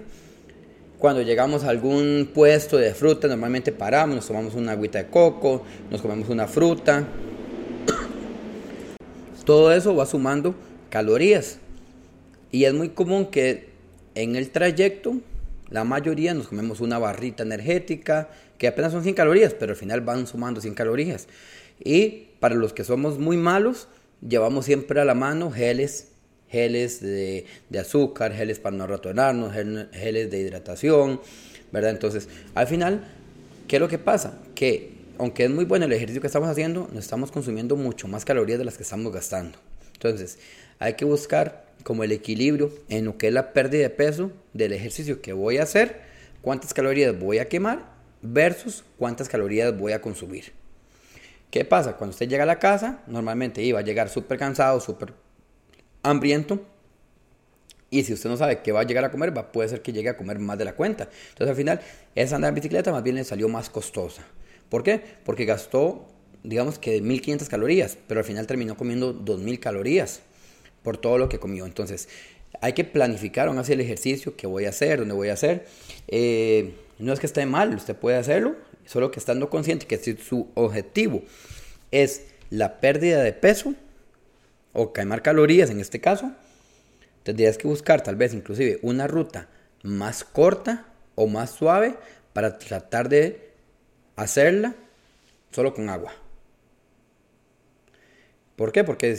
Cuando 1.00 1.22
llegamos 1.22 1.64
a 1.64 1.70
algún 1.70 2.30
puesto 2.34 2.78
de 2.78 2.94
fruta, 2.94 3.28
normalmente 3.28 3.72
paramos, 3.72 4.16
nos 4.16 4.28
tomamos 4.28 4.56
una 4.56 4.74
agüita 4.74 5.00
de 5.00 5.08
coco, 5.08 5.64
nos 5.90 6.02
comemos 6.02 6.30
una 6.30 6.48
fruta, 6.48 7.06
todo 9.46 9.72
eso 9.74 9.96
va 9.96 10.06
sumando 10.06 10.56
calorías. 10.90 11.60
Y 12.52 12.64
es 12.64 12.74
muy 12.74 12.90
común 12.90 13.26
que 13.26 13.70
en 14.16 14.36
el 14.36 14.50
trayecto 14.52 15.18
la 15.70 15.84
mayoría 15.84 16.34
nos 16.34 16.48
comemos 16.48 16.80
una 16.80 17.00
barrita 17.00 17.44
energética 17.44 18.30
que 18.58 18.68
apenas 18.68 18.92
son 18.92 19.04
100 19.04 19.16
calorías, 19.16 19.54
pero 19.54 19.72
al 19.72 19.78
final 19.78 20.02
van 20.02 20.28
sumando 20.28 20.62
100 20.62 20.74
calorías. 20.76 21.28
Y 21.84 22.28
para 22.40 22.56
los 22.56 22.74
que 22.74 22.84
somos 22.84 23.20
muy 23.20 23.38
malos, 23.38 23.88
llevamos 24.28 24.66
siempre 24.66 25.00
a 25.02 25.06
la 25.06 25.16
mano 25.16 25.52
geles, 25.52 26.10
geles 26.50 27.02
de, 27.02 27.46
azúcar, 27.80 28.34
geles 28.34 28.60
para 28.60 28.76
no 28.76 28.88
ratonarnos, 28.88 29.54
geles 29.54 30.32
de 30.32 30.40
hidratación, 30.40 31.22
¿verdad? 31.72 31.92
Entonces, 31.92 32.30
al 32.54 32.68
final, 32.68 33.04
¿qué 33.68 33.78
es 33.78 33.80
lo 33.80 33.88
que 33.88 33.98
pasa? 33.98 34.40
Que 34.54 34.96
aunque 35.18 35.46
es 35.46 35.50
muy 35.50 35.66
bueno 35.66 35.86
el 35.86 35.94
ejercicio 35.94 36.22
que 36.22 36.28
estamos 36.28 36.50
haciendo, 36.50 36.90
nos 36.92 37.06
estamos 37.06 37.32
consumiendo 37.32 37.76
mucho 37.76 38.08
más 38.08 38.26
calorías 38.26 38.60
de 38.60 38.66
las 38.66 38.78
que 38.78 38.84
estamos 38.84 39.14
gastando. 39.14 39.58
Entonces, 39.94 40.40
hay 40.80 40.94
que 40.94 41.06
buscar 41.06 41.66
como 41.84 42.04
el 42.04 42.12
equilibrio 42.12 42.72
en 42.90 43.06
lo 43.06 43.18
que 43.18 43.28
es 43.28 43.34
la 43.34 43.54
pérdida 43.54 43.84
de 43.84 43.90
peso 43.90 44.32
del 44.54 44.74
ejercicio 44.74 45.22
que 45.22 45.34
voy 45.34 45.58
a 45.58 45.64
hacer, 45.64 46.02
cuántas 46.42 46.74
calorías 46.74 47.18
voy 47.18 47.38
a 47.38 47.48
quemar 47.48 47.94
versus 48.22 48.84
cuántas 48.98 49.30
calorías 49.30 49.78
voy 49.78 49.94
a 49.94 50.02
consumir. 50.02 50.52
¿Qué 51.56 51.64
pasa? 51.64 51.96
Cuando 51.96 52.12
usted 52.12 52.28
llega 52.28 52.44
a 52.44 52.46
la 52.46 52.60
casa, 52.60 53.00
normalmente 53.08 53.64
iba 53.64 53.80
a 53.80 53.82
llegar 53.82 54.10
súper 54.10 54.38
cansado, 54.38 54.82
súper 54.82 55.14
hambriento. 56.04 56.60
Y 57.90 58.04
si 58.04 58.12
usted 58.12 58.30
no 58.30 58.36
sabe 58.36 58.62
qué 58.62 58.74
va 58.74 58.82
a 58.82 58.84
llegar 58.84 59.06
a 59.06 59.10
comer, 59.10 59.36
va, 59.36 59.54
puede 59.54 59.70
ser 59.70 59.82
que 59.82 59.94
llegue 59.94 60.10
a 60.10 60.18
comer 60.18 60.38
más 60.38 60.58
de 60.58 60.66
la 60.66 60.76
cuenta. 60.76 61.08
Entonces 61.30 61.48
al 61.48 61.56
final, 61.56 61.80
esa 62.14 62.36
andar 62.36 62.50
en 62.50 62.56
bicicleta 62.56 62.92
más 62.92 63.04
bien 63.04 63.16
le 63.16 63.24
salió 63.24 63.48
más 63.48 63.70
costosa. 63.70 64.22
¿Por 64.68 64.84
qué? 64.84 65.02
Porque 65.24 65.46
gastó, 65.46 66.06
digamos 66.44 66.78
que 66.78 67.00
1500 67.00 67.48
calorías, 67.48 67.98
pero 68.06 68.20
al 68.20 68.26
final 68.26 68.48
terminó 68.48 68.76
comiendo 68.76 69.14
2000 69.14 69.62
calorías 69.62 70.24
por 70.84 70.98
todo 70.98 71.18
lo 71.18 71.30
que 71.30 71.40
comió. 71.40 71.66
Entonces, 71.66 72.10
hay 72.60 72.74
que 72.74 72.84
planificar 72.84 73.48
aún 73.48 73.60
así 73.60 73.72
el 73.72 73.80
ejercicio 73.80 74.36
que 74.36 74.46
voy 74.46 74.66
a 74.66 74.72
hacer, 74.72 75.00
dónde 75.00 75.14
voy 75.14 75.30
a 75.30 75.34
hacer. 75.36 75.66
Eh, 76.10 76.76
no 77.00 77.14
es 77.14 77.22
que 77.22 77.28
esté 77.28 77.46
mal, 77.46 77.74
usted 77.74 77.96
puede 77.96 78.18
hacerlo, 78.18 78.58
solo 78.86 79.12
que 79.12 79.20
estando 79.20 79.50
consciente 79.50 79.88
que 79.88 79.98
si 79.98 80.16
su 80.18 80.50
objetivo 80.56 81.24
es 81.92 82.26
la 82.50 82.80
pérdida 82.80 83.24
de 83.24 83.34
peso 83.34 83.74
o 84.74 84.94
quemar 84.94 85.22
calorías 85.22 85.70
en 85.70 85.80
este 85.80 86.00
caso, 86.00 86.32
tendrías 87.24 87.58
que 87.58 87.68
buscar 87.68 88.02
tal 88.02 88.16
vez 88.16 88.34
inclusive 88.34 88.80
una 88.82 89.08
ruta 89.08 89.50
más 89.84 90.24
corta 90.24 90.86
o 91.16 91.28
más 91.28 91.52
suave 91.52 91.96
para 92.34 92.58
tratar 92.58 93.10
de 93.10 93.52
hacerla 94.16 94.76
solo 95.52 95.74
con 95.74 95.90
agua. 95.90 96.14
¿Por 98.56 98.72
qué? 98.72 98.84
Porque 98.84 99.12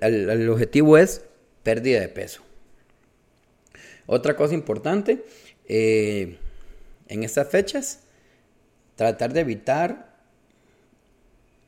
el, 0.00 0.48
objetivo 0.48 0.96
es 0.96 1.22
pérdida 1.62 2.00
de 2.00 2.08
peso. 2.08 2.42
Otra 4.06 4.36
cosa 4.36 4.54
importante, 4.54 5.24
eh, 5.66 6.38
en 7.08 7.22
estas 7.22 7.48
fechas, 7.48 8.00
tratar 8.98 9.32
de 9.32 9.40
evitar 9.40 10.12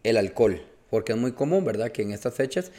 el 0.02 0.16
alcohol, 0.16 0.60
porque 0.90 1.12
es 1.12 1.18
muy 1.18 1.30
común, 1.30 1.64
¿verdad? 1.64 1.92
Que 1.92 2.02
en 2.02 2.10
estas 2.10 2.34
fechas, 2.34 2.72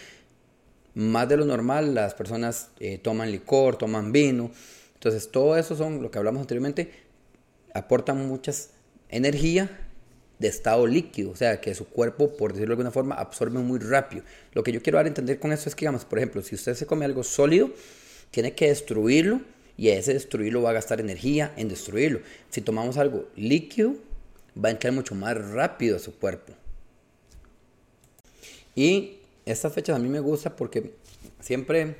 más 0.93 1.29
de 1.29 1.37
lo 1.37 1.45
normal, 1.45 1.95
las 1.95 2.13
personas 2.13 2.67
eh, 2.81 2.97
toman 2.97 3.31
licor, 3.31 3.77
toman 3.77 4.11
vino. 4.11 4.51
Entonces, 4.95 5.31
todo 5.31 5.55
eso 5.55 5.77
son, 5.77 6.01
lo 6.01 6.11
que 6.11 6.17
hablamos 6.17 6.41
anteriormente, 6.41 6.91
aportan 7.73 8.27
muchas 8.27 8.71
energía 9.07 9.69
de 10.37 10.49
estado 10.49 10.85
líquido, 10.85 11.31
o 11.31 11.35
sea, 11.37 11.61
que 11.61 11.73
su 11.73 11.87
cuerpo, 11.87 12.35
por 12.35 12.51
decirlo 12.51 12.71
de 12.71 12.81
alguna 12.81 12.91
forma, 12.91 13.15
absorbe 13.15 13.57
muy 13.59 13.79
rápido. 13.79 14.23
Lo 14.51 14.63
que 14.63 14.73
yo 14.73 14.81
quiero 14.81 14.97
dar 14.97 15.05
a 15.05 15.09
entender 15.09 15.39
con 15.39 15.53
esto 15.53 15.69
es 15.69 15.75
que, 15.75 15.85
digamos, 15.85 16.03
por 16.03 16.19
ejemplo, 16.19 16.41
si 16.41 16.55
usted 16.55 16.73
se 16.73 16.85
come 16.85 17.05
algo 17.05 17.23
sólido, 17.23 17.69
tiene 18.31 18.53
que 18.53 18.67
destruirlo 18.67 19.39
y 19.77 19.87
ese 19.89 20.13
destruirlo 20.13 20.61
va 20.61 20.71
a 20.71 20.73
gastar 20.73 20.99
energía 20.99 21.53
en 21.55 21.69
destruirlo. 21.69 22.19
Si 22.49 22.59
tomamos 22.59 22.97
algo 22.97 23.29
líquido, 23.37 23.95
va 24.57 24.69
a 24.69 24.71
entrar 24.71 24.93
mucho 24.93 25.15
más 25.15 25.37
rápido 25.37 25.97
a 25.97 25.99
su 25.99 26.15
cuerpo. 26.17 26.53
Y 28.75 29.17
estas 29.45 29.73
fechas 29.73 29.95
a 29.95 29.99
mí 29.99 30.09
me 30.09 30.19
gusta 30.19 30.55
porque 30.55 30.93
siempre, 31.39 31.95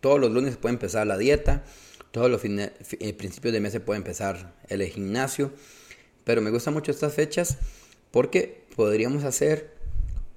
todos 0.00 0.20
los 0.20 0.30
lunes 0.30 0.52
se 0.54 0.58
puede 0.58 0.74
empezar 0.74 1.06
la 1.06 1.18
dieta, 1.18 1.64
todos 2.10 2.30
los 2.30 2.40
fines, 2.40 2.72
eh, 2.98 3.12
principios 3.12 3.52
de 3.52 3.60
mes 3.60 3.72
se 3.72 3.80
puede 3.80 3.98
empezar 3.98 4.54
el 4.68 4.82
gimnasio, 4.86 5.52
pero 6.24 6.40
me 6.40 6.50
gustan 6.50 6.74
mucho 6.74 6.90
estas 6.90 7.14
fechas 7.14 7.58
porque 8.10 8.64
podríamos 8.76 9.24
hacer 9.24 9.70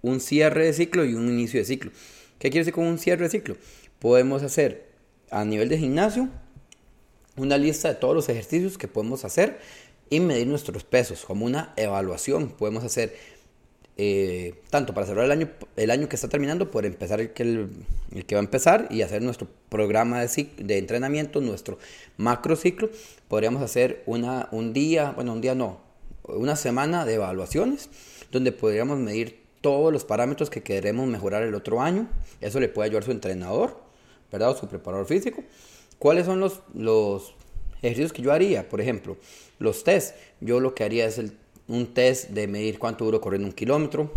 un 0.01 0.20
cierre 0.20 0.65
de 0.65 0.74
ciclo 0.74 1.05
y 1.05 1.15
un 1.15 1.29
inicio 1.29 1.60
de 1.60 1.65
ciclo. 1.65 1.91
¿Qué 2.39 2.50
quiere 2.50 2.60
decir 2.60 2.74
con 2.74 2.86
un 2.86 3.00
cierre 3.00 3.24
de 3.24 3.29
ciclo? 3.29 3.58
Podemos 4.00 4.43
hacer 4.43 4.88
a 5.32 5.46
nivel 5.46 5.70
de 5.70 5.77
gimnasio 5.77 6.29
una 7.36 7.58
lista 7.58 7.88
de 7.88 7.96
todos 7.96 8.13
los 8.13 8.29
ejercicios 8.29 8.77
que 8.77 8.88
podemos 8.88 9.25
hacer 9.25 9.60
y 10.10 10.19
medir 10.19 10.48
nuestros 10.48 10.83
pesos 10.83 11.25
como 11.25 11.45
una 11.45 11.74
evaluación. 11.75 12.50
Podemos 12.50 12.83
hacer 12.83 13.15
eh, 13.95 14.55
tanto 14.69 14.93
para 14.93 15.05
cerrar 15.05 15.25
el 15.25 15.31
año, 15.31 15.50
el 15.75 15.91
año 15.91 16.10
que 16.10 16.15
está 16.15 16.27
terminando, 16.27 16.72
por 16.72 16.86
empezar 16.86 17.22
el 17.22 17.31
que, 17.31 17.43
el, 17.43 18.25
que 18.25 18.36
va 18.36 18.41
a 18.41 18.43
empezar 18.43 18.88
y 18.89 19.01
hacer 19.01 19.22
nuestro 19.22 19.48
programa 19.69 20.22
de, 20.22 20.50
de 20.57 20.77
entrenamiento, 20.77 21.41
nuestro 21.41 21.77
macro 22.17 22.55
ciclo. 22.55 22.89
Podríamos 23.27 23.62
hacer 23.62 24.03
una, 24.05 24.48
un 24.51 24.74
día, 24.74 25.12
bueno, 25.12 25.33
un 25.33 25.41
día 25.41 25.55
no, 25.55 25.79
una 26.24 26.55
semana 26.55 27.05
de 27.05 27.15
evaluaciones 27.15 27.89
donde 28.31 28.51
podríamos 28.51 28.98
medir 28.98 29.43
todos 29.62 29.93
los 29.93 30.03
parámetros 30.03 30.50
que 30.50 30.63
queremos 30.63 31.07
mejorar 31.07 31.43
el 31.43 31.55
otro 31.55 31.81
año. 31.81 32.07
Eso 32.41 32.60
le 32.60 32.67
puede 32.67 32.89
ayudar 32.89 33.03
su 33.03 33.12
entrenador, 33.12 33.77
¿verdad? 34.31 34.57
Su 34.57 34.67
preparador 34.67 35.05
físico. 35.05 35.43
¿Cuáles 36.00 36.25
son 36.25 36.39
los, 36.39 36.60
los 36.74 37.36
ejercicios 37.84 38.13
que 38.13 38.22
yo 38.22 38.32
haría? 38.32 38.68
Por 38.68 38.82
ejemplo, 38.82 39.18
los 39.60 39.84
test. 39.84 40.16
Yo 40.42 40.60
lo 40.60 40.74
que 40.74 40.84
haría 40.84 41.06
es 41.06 41.22
un 41.68 41.94
test 41.94 42.30
de 42.30 42.48
medir 42.48 42.80
cuánto 42.80 43.06
duro 43.06 43.22
corriendo 43.22 43.48
un 43.48 43.54
kilómetro, 43.54 44.12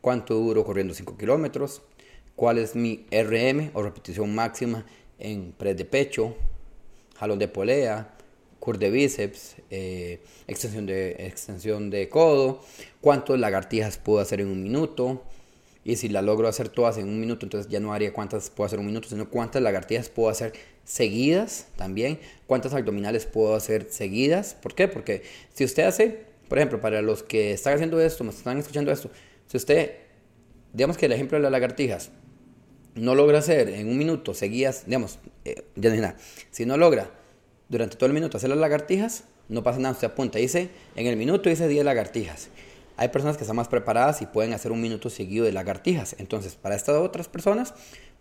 cuánto 0.00 0.34
duro 0.34 0.64
corriendo 0.64 0.94
5 0.94 1.16
kilómetros, 1.18 1.82
cuál 2.34 2.58
es 2.58 2.74
mi 2.74 3.04
RM 3.10 3.70
o 3.74 3.82
repetición 3.82 4.34
máxima 4.34 4.86
en 5.18 5.52
press 5.52 5.76
de 5.76 5.84
pecho, 5.84 6.34
jalón 7.16 7.38
de 7.38 7.48
polea, 7.48 8.14
curl 8.60 8.78
de 8.78 8.90
bíceps, 8.90 9.56
eh, 9.70 10.20
extensión, 10.46 10.86
de, 10.86 11.10
extensión 11.26 11.90
de 11.90 12.08
codo, 12.08 12.60
cuántas 13.00 13.38
lagartijas 13.38 13.98
puedo 13.98 14.20
hacer 14.20 14.40
en 14.40 14.48
un 14.48 14.62
minuto, 14.62 15.22
Y 15.84 15.96
si 15.96 16.08
la 16.08 16.22
logro 16.22 16.48
hacer 16.48 16.68
todas 16.68 16.98
en 16.98 17.08
un 17.08 17.20
minuto, 17.20 17.46
entonces 17.46 17.70
ya 17.70 17.80
no 17.80 17.92
haría 17.92 18.12
cuántas 18.12 18.50
puedo 18.50 18.66
hacer 18.66 18.78
en 18.78 18.84
un 18.84 18.86
minuto, 18.88 19.08
sino 19.08 19.30
cuántas 19.30 19.62
lagartijas 19.62 20.08
puedo 20.08 20.28
hacer 20.28 20.52
seguidas 20.84 21.68
también, 21.76 22.18
cuántas 22.46 22.74
abdominales 22.74 23.26
puedo 23.26 23.54
hacer 23.54 23.86
seguidas. 23.90 24.54
¿Por 24.54 24.74
qué? 24.74 24.88
Porque 24.88 25.22
si 25.54 25.64
usted 25.64 25.84
hace, 25.84 26.24
por 26.48 26.58
ejemplo, 26.58 26.80
para 26.80 27.02
los 27.02 27.22
que 27.22 27.52
están 27.52 27.74
haciendo 27.74 28.00
esto, 28.00 28.24
me 28.24 28.30
están 28.30 28.58
escuchando 28.58 28.90
esto, 28.90 29.10
si 29.46 29.56
usted, 29.56 29.92
digamos 30.72 30.96
que 30.96 31.06
el 31.06 31.12
ejemplo 31.12 31.38
de 31.38 31.42
las 31.42 31.52
lagartijas, 31.52 32.10
no 32.94 33.14
logra 33.14 33.38
hacer 33.38 33.68
en 33.68 33.88
un 33.88 33.96
minuto 33.96 34.34
seguidas, 34.34 34.84
digamos, 34.86 35.18
eh, 35.44 35.62
ya 35.76 35.90
no 35.90 35.96
nada, 35.96 36.16
si 36.50 36.66
no 36.66 36.76
logra 36.76 37.10
durante 37.68 37.96
todo 37.96 38.06
el 38.06 38.12
minuto 38.12 38.36
hacer 38.36 38.50
las 38.50 38.58
lagartijas, 38.58 39.24
no 39.48 39.62
pasa 39.62 39.78
nada, 39.78 39.92
usted 39.92 40.08
apunta, 40.08 40.38
dice, 40.38 40.70
en 40.96 41.06
el 41.06 41.16
minuto 41.16 41.48
hice 41.48 41.68
10 41.68 41.84
lagartijas. 41.84 42.48
Hay 43.00 43.10
personas 43.10 43.36
que 43.36 43.44
están 43.44 43.54
más 43.54 43.68
preparadas 43.68 44.22
y 44.22 44.26
pueden 44.26 44.52
hacer 44.52 44.72
un 44.72 44.80
minuto 44.80 45.08
seguido 45.08 45.44
de 45.44 45.52
lagartijas. 45.52 46.16
Entonces, 46.18 46.56
para 46.56 46.74
estas 46.74 46.96
otras 46.96 47.28
personas, 47.28 47.72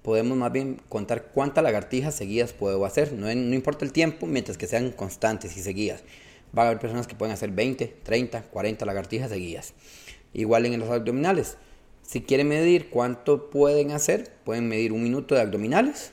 podemos 0.03 0.37
más 0.37 0.51
bien 0.51 0.79
contar 0.87 1.31
cuántas 1.33 1.63
lagartijas 1.63 2.13
seguidas 2.13 2.53
puedo 2.53 2.85
hacer. 2.85 3.11
No, 3.13 3.31
importa 3.31 3.85
el 3.85 3.91
tiempo, 3.91 4.27
mientras 4.27 4.55
que 4.55 4.67
sean 4.67 4.91
constantes 4.91 5.57
y 5.57 5.61
seguidas. 5.61 6.03
Va 6.55 6.61
a 6.61 6.65
haber 6.67 6.79
personas 6.79 7.07
que 7.07 7.15
pueden 7.15 7.33
hacer 7.33 7.49
20, 7.49 7.87
30, 8.03 8.43
40 8.43 8.85
lagartijas 8.85 9.31
seguidas. 9.31 9.73
Igual 10.31 10.67
en 10.67 10.79
los 10.79 10.91
abdominales. 10.91 11.57
Si 12.03 12.21
quieren 12.21 12.47
medir 12.47 12.91
cuánto 12.91 13.49
pueden 13.49 13.89
hacer, 13.93 14.31
pueden 14.43 14.67
medir 14.67 14.93
un 14.93 15.01
minuto 15.01 15.33
de 15.33 15.41
abdominales 15.41 16.11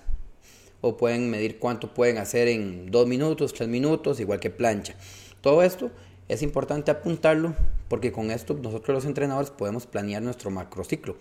o 0.80 0.96
pueden 0.96 1.28
medir 1.28 1.58
cuánto 1.58 1.92
pueden 1.92 2.16
hacer 2.16 2.48
en 2.48 2.90
dos 2.90 3.06
minutos, 3.06 3.52
tres 3.52 3.68
minutos, 3.68 4.20
igual 4.20 4.40
que 4.40 4.48
plancha. 4.48 4.94
Todo 5.42 5.62
esto 5.62 5.90
es 6.28 6.42
importante 6.42 6.90
apuntarlo 6.90 7.54
porque 7.88 8.12
con 8.12 8.30
esto 8.30 8.54
nosotros 8.54 8.94
los 8.94 9.04
entrenadores 9.04 9.50
podemos 9.50 9.86
planear 9.86 10.22
nuestro 10.22 10.50
macrociclo. 10.50 11.16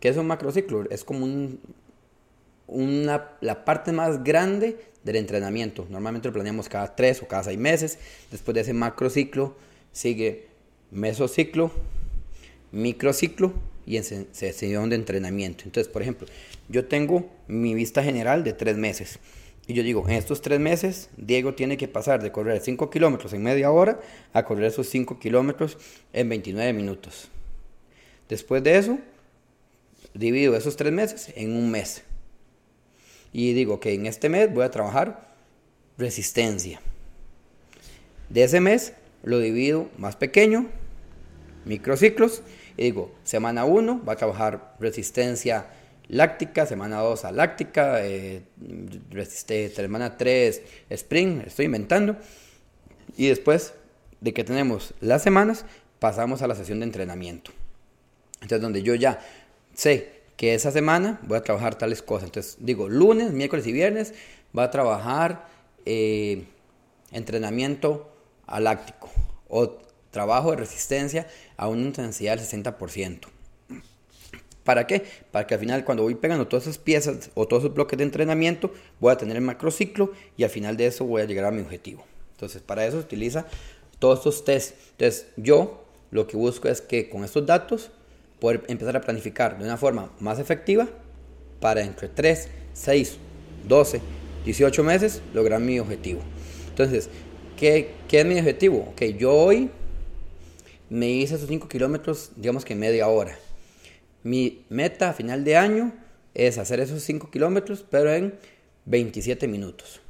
¿Qué 0.00 0.08
es 0.08 0.16
un 0.16 0.26
macrociclo? 0.26 0.88
Es 0.90 1.04
como 1.04 1.24
un, 1.24 1.60
una, 2.66 3.32
la 3.40 3.64
parte 3.64 3.92
más 3.92 4.24
grande 4.24 4.76
del 5.04 5.16
entrenamiento. 5.16 5.86
Normalmente 5.90 6.28
lo 6.28 6.34
planeamos 6.34 6.68
cada 6.68 6.94
tres 6.94 7.22
o 7.22 7.28
cada 7.28 7.44
seis 7.44 7.58
meses. 7.58 7.98
Después 8.30 8.54
de 8.54 8.62
ese 8.62 8.72
macrociclo 8.72 9.56
sigue 9.92 10.46
mesociclo, 10.90 11.70
microciclo 12.72 13.52
y 13.86 13.96
en 13.96 14.04
sesión 14.04 14.90
de 14.90 14.96
entrenamiento. 14.96 15.64
Entonces, 15.64 15.92
por 15.92 16.02
ejemplo, 16.02 16.26
yo 16.68 16.86
tengo 16.86 17.28
mi 17.46 17.74
vista 17.74 18.02
general 18.02 18.44
de 18.44 18.52
tres 18.52 18.76
meses. 18.76 19.18
Y 19.68 19.74
yo 19.74 19.82
digo, 19.82 20.02
en 20.08 20.14
estos 20.14 20.40
tres 20.40 20.58
meses, 20.58 21.10
Diego 21.18 21.54
tiene 21.54 21.76
que 21.76 21.88
pasar 21.88 22.22
de 22.22 22.32
correr 22.32 22.62
5 22.62 22.88
kilómetros 22.88 23.34
en 23.34 23.42
media 23.42 23.70
hora 23.70 24.00
a 24.32 24.46
correr 24.46 24.64
esos 24.64 24.88
5 24.88 25.18
kilómetros 25.18 25.76
en 26.14 26.30
29 26.30 26.72
minutos. 26.72 27.28
Después 28.30 28.64
de 28.64 28.78
eso, 28.78 28.98
divido 30.14 30.56
esos 30.56 30.76
tres 30.76 30.90
meses 30.90 31.30
en 31.36 31.54
un 31.54 31.70
mes. 31.70 32.02
Y 33.30 33.52
digo 33.52 33.78
que 33.78 33.92
en 33.92 34.06
este 34.06 34.30
mes 34.30 34.50
voy 34.52 34.64
a 34.64 34.70
trabajar 34.70 35.34
resistencia. 35.98 36.80
De 38.30 38.44
ese 38.44 38.60
mes 38.60 38.94
lo 39.22 39.38
divido 39.38 39.90
más 39.98 40.16
pequeño, 40.16 40.66
microciclos, 41.66 42.42
y 42.78 42.84
digo, 42.84 43.14
semana 43.22 43.66
1 43.66 44.02
va 44.08 44.14
a 44.14 44.16
trabajar 44.16 44.76
resistencia 44.80 45.66
láctica, 46.08 46.66
semana 46.66 46.98
2 46.98 47.24
a 47.24 47.32
láctica, 47.32 48.04
eh, 48.04 48.42
semana 49.74 50.16
3 50.16 50.62
sprint, 50.90 51.46
estoy 51.46 51.66
inventando. 51.66 52.16
Y 53.16 53.28
después 53.28 53.74
de 54.20 54.32
que 54.32 54.44
tenemos 54.44 54.94
las 55.00 55.22
semanas, 55.22 55.64
pasamos 55.98 56.42
a 56.42 56.46
la 56.46 56.54
sesión 56.54 56.80
de 56.80 56.86
entrenamiento. 56.86 57.50
Entonces, 58.34 58.60
donde 58.60 58.82
yo 58.82 58.94
ya 58.94 59.20
sé 59.74 60.18
que 60.36 60.54
esa 60.54 60.70
semana 60.70 61.20
voy 61.22 61.38
a 61.38 61.42
trabajar 61.42 61.76
tales 61.76 62.02
cosas. 62.02 62.28
Entonces, 62.28 62.56
digo, 62.60 62.88
lunes, 62.88 63.32
miércoles 63.32 63.66
y 63.66 63.72
viernes 63.72 64.14
va 64.56 64.64
a 64.64 64.70
trabajar 64.70 65.46
eh, 65.84 66.44
entrenamiento 67.12 68.08
láctico 68.46 69.10
o 69.48 69.78
trabajo 70.10 70.52
de 70.52 70.56
resistencia 70.58 71.26
a 71.56 71.68
una 71.68 71.82
intensidad 71.82 72.38
del 72.38 72.46
60%. 72.46 73.28
¿Para 74.68 74.86
qué? 74.86 75.02
Para 75.30 75.46
que 75.46 75.54
al 75.54 75.60
final 75.60 75.82
cuando 75.82 76.02
voy 76.02 76.14
pegando 76.14 76.46
todas 76.46 76.64
esas 76.64 76.76
piezas 76.76 77.30
o 77.32 77.48
todos 77.48 77.62
esos 77.62 77.74
bloques 77.74 77.96
de 77.96 78.04
entrenamiento 78.04 78.70
voy 79.00 79.10
a 79.10 79.16
tener 79.16 79.34
el 79.34 79.42
macrociclo 79.42 80.12
y 80.36 80.44
al 80.44 80.50
final 80.50 80.76
de 80.76 80.84
eso 80.84 81.06
voy 81.06 81.22
a 81.22 81.24
llegar 81.24 81.46
a 81.46 81.50
mi 81.50 81.62
objetivo. 81.62 82.04
Entonces 82.32 82.60
para 82.60 82.84
eso 82.84 82.98
se 82.98 83.06
utiliza 83.06 83.46
todos 83.98 84.18
estos 84.18 84.44
test. 84.44 84.74
Entonces 84.90 85.28
yo 85.38 85.86
lo 86.10 86.26
que 86.26 86.36
busco 86.36 86.68
es 86.68 86.82
que 86.82 87.08
con 87.08 87.24
estos 87.24 87.46
datos 87.46 87.90
poder 88.40 88.62
empezar 88.68 88.94
a 88.94 89.00
planificar 89.00 89.56
de 89.56 89.64
una 89.64 89.78
forma 89.78 90.12
más 90.20 90.38
efectiva 90.38 90.86
para 91.60 91.80
entre 91.80 92.10
3, 92.10 92.48
6, 92.74 93.16
12, 93.66 94.02
18 94.44 94.84
meses 94.84 95.22
lograr 95.32 95.62
mi 95.62 95.80
objetivo. 95.80 96.20
Entonces, 96.68 97.08
¿qué, 97.56 97.92
qué 98.06 98.20
es 98.20 98.26
mi 98.26 98.38
objetivo? 98.38 98.86
Ok, 98.90 99.02
yo 99.16 99.32
hoy 99.32 99.70
me 100.90 101.08
hice 101.08 101.36
esos 101.36 101.48
5 101.48 101.68
kilómetros, 101.70 102.32
digamos 102.36 102.66
que 102.66 102.74
en 102.74 102.80
media 102.80 103.08
hora. 103.08 103.38
Mi 104.22 104.64
meta 104.68 105.10
a 105.10 105.12
final 105.12 105.44
de 105.44 105.56
año 105.56 105.92
es 106.34 106.58
hacer 106.58 106.80
esos 106.80 107.02
5 107.02 107.30
kilómetros, 107.30 107.84
pero 107.88 108.12
en 108.12 108.34
27 108.86 109.48
minutos. 109.48 110.00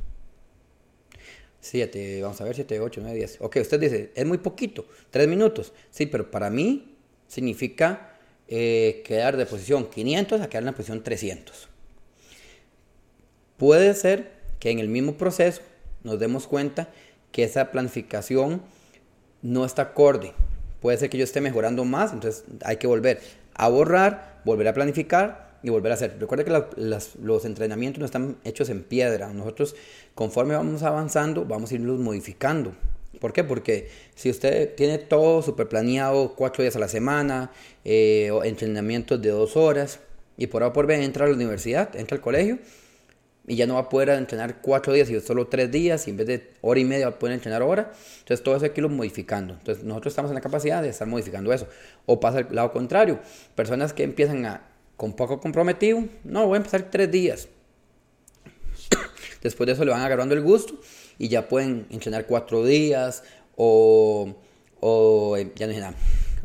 7, 1.61 2.23
vamos 2.23 2.41
a 2.41 2.45
ver, 2.45 2.55
7, 2.55 2.81
8, 2.81 3.01
9, 3.03 3.17
10. 3.17 3.39
Ok, 3.41 3.57
usted 3.61 3.81
dice, 3.81 4.13
es 4.15 4.27
muy 4.27 4.39
poquito, 4.39 4.87
3 5.11 5.29
minutos. 5.29 5.73
Sí, 5.91 6.07
pero 6.07 6.31
para 6.31 6.51
mí 6.51 6.97
significa 7.27 8.15
eh, 8.47 9.03
quedar 9.05 9.37
de 9.37 9.45
posición 9.47 9.91
500 9.91 10.41
a 10.41 10.49
quedar 10.49 10.63
en 10.63 10.67
la 10.67 10.73
posición 10.73 11.03
300. 11.03 11.69
Puede 13.57 13.93
ser 13.95 14.31
que 14.61 14.71
en 14.71 14.79
el 14.79 14.89
mismo 14.89 15.17
proceso 15.17 15.63
nos 16.05 16.19
demos 16.19 16.47
cuenta 16.47 16.91
que 17.33 17.45
esa 17.45 17.71
planificación 17.71 18.63
no 19.43 19.65
está 19.65 19.83
acorde. 19.83 20.33
Puede 20.81 20.97
ser 20.97 21.11
que 21.11 21.19
yo 21.19 21.25
esté 21.25 21.41
mejorando 21.41 21.85
más, 21.85 22.13
entonces 22.13 22.45
hay 22.65 22.77
que 22.77 22.87
volver 22.87 23.21
a 23.59 23.69
borrar, 23.69 24.41
volver 24.45 24.69
a 24.69 24.73
planificar 24.73 25.59
y 25.63 25.69
volver 25.69 25.93
a 25.93 25.97
hacer. 25.97 26.17
Recuerde 26.19 26.45
que 26.45 26.63
los 27.23 27.45
entrenamientos 27.45 27.99
no 27.99 28.07
están 28.07 28.37
hechos 28.45 28.71
en 28.71 28.83
piedra. 28.83 29.33
Nosotros, 29.35 29.77
conforme 30.15 30.55
vamos 30.55 30.83
avanzando, 30.83 31.45
vamos 31.45 31.71
a 31.71 31.75
irlos 31.75 31.99
modificando. 31.99 32.73
¿Por 33.21 33.33
qué? 33.33 33.43
Porque 33.43 33.89
si 34.15 34.31
usted 34.31 34.75
tiene 34.77 34.99
todo 34.99 35.43
súper 35.43 35.69
planeado, 35.69 36.35
cuatro 36.37 36.63
días 36.63 36.77
a 36.77 36.79
la 36.79 36.89
semana, 36.89 37.51
eh, 37.85 38.31
entrenamientos 38.45 39.21
de 39.21 39.31
dos 39.31 39.57
horas, 39.57 40.01
y 40.37 40.47
por 40.47 40.63
A 40.63 40.73
por 40.73 40.87
B 40.87 41.03
entra 41.03 41.25
a 41.25 41.29
la 41.29 41.35
universidad, 41.35 41.95
entra 41.97 42.17
al 42.17 42.23
colegio, 42.23 42.59
y 43.49 43.57
ya 43.57 43.67
no 43.67 43.75
va 43.75 43.81
a 43.81 43.89
poder 43.89 44.11
entrenar 44.11 44.61
cuatro 44.61 44.93
días, 44.93 45.09
y 45.09 45.19
solo 45.21 45.47
tres 45.47 45.71
días, 45.71 46.07
y 46.07 46.11
en 46.11 46.19
vez 46.19 46.27
de 46.27 46.51
hora 46.61 46.79
y 46.79 46.85
media 46.85 47.09
va 47.09 47.17
a 47.17 47.19
poder 47.19 47.35
entrenar 47.35 47.63
hora. 47.63 47.91
Entonces 48.19 48.45
todo 48.45 48.55
eso 48.55 48.67
hay 48.67 48.73
que 48.73 48.81
irlo 48.81 48.91
modificando. 48.91 49.55
Entonces 49.55 49.85
nosotros 49.85 50.13
estamos 50.13 50.31
en 50.31 50.35
la 50.35 50.43
capacidad 50.43 50.83
de 50.83 50.91
estar 50.91 51.09
modificando 51.09 51.51
eso. 51.53 51.67
O 52.05 52.21
pasa 52.21 52.39
al 52.39 52.55
lado 52.55 52.73
contrario, 52.73 53.21
personas 53.55 53.95
que 53.95 54.03
empiezan 54.03 54.45
a, 54.45 54.69
con 54.99 55.15
poco 55.15 55.41
comprometido, 55.41 56.05
no, 56.25 56.47
voy 56.47 56.57
a 56.57 56.59
empezar 56.59 56.91
tres 56.91 57.11
días. 57.11 57.49
Después 59.43 59.67
de 59.67 59.73
eso 59.73 59.85
le 59.85 59.93
van 59.93 60.03
agarrando 60.03 60.35
el 60.35 60.43
gusto 60.43 60.79
y 61.17 61.29
ya 61.29 61.49
pueden 61.49 61.87
entrenar 61.91 62.27
cuatro 62.27 62.65
días 62.67 63.23
o, 63.57 64.35
o 64.81 65.37
ya 65.57 65.67
no 65.67 65.73
nada. 65.73 65.95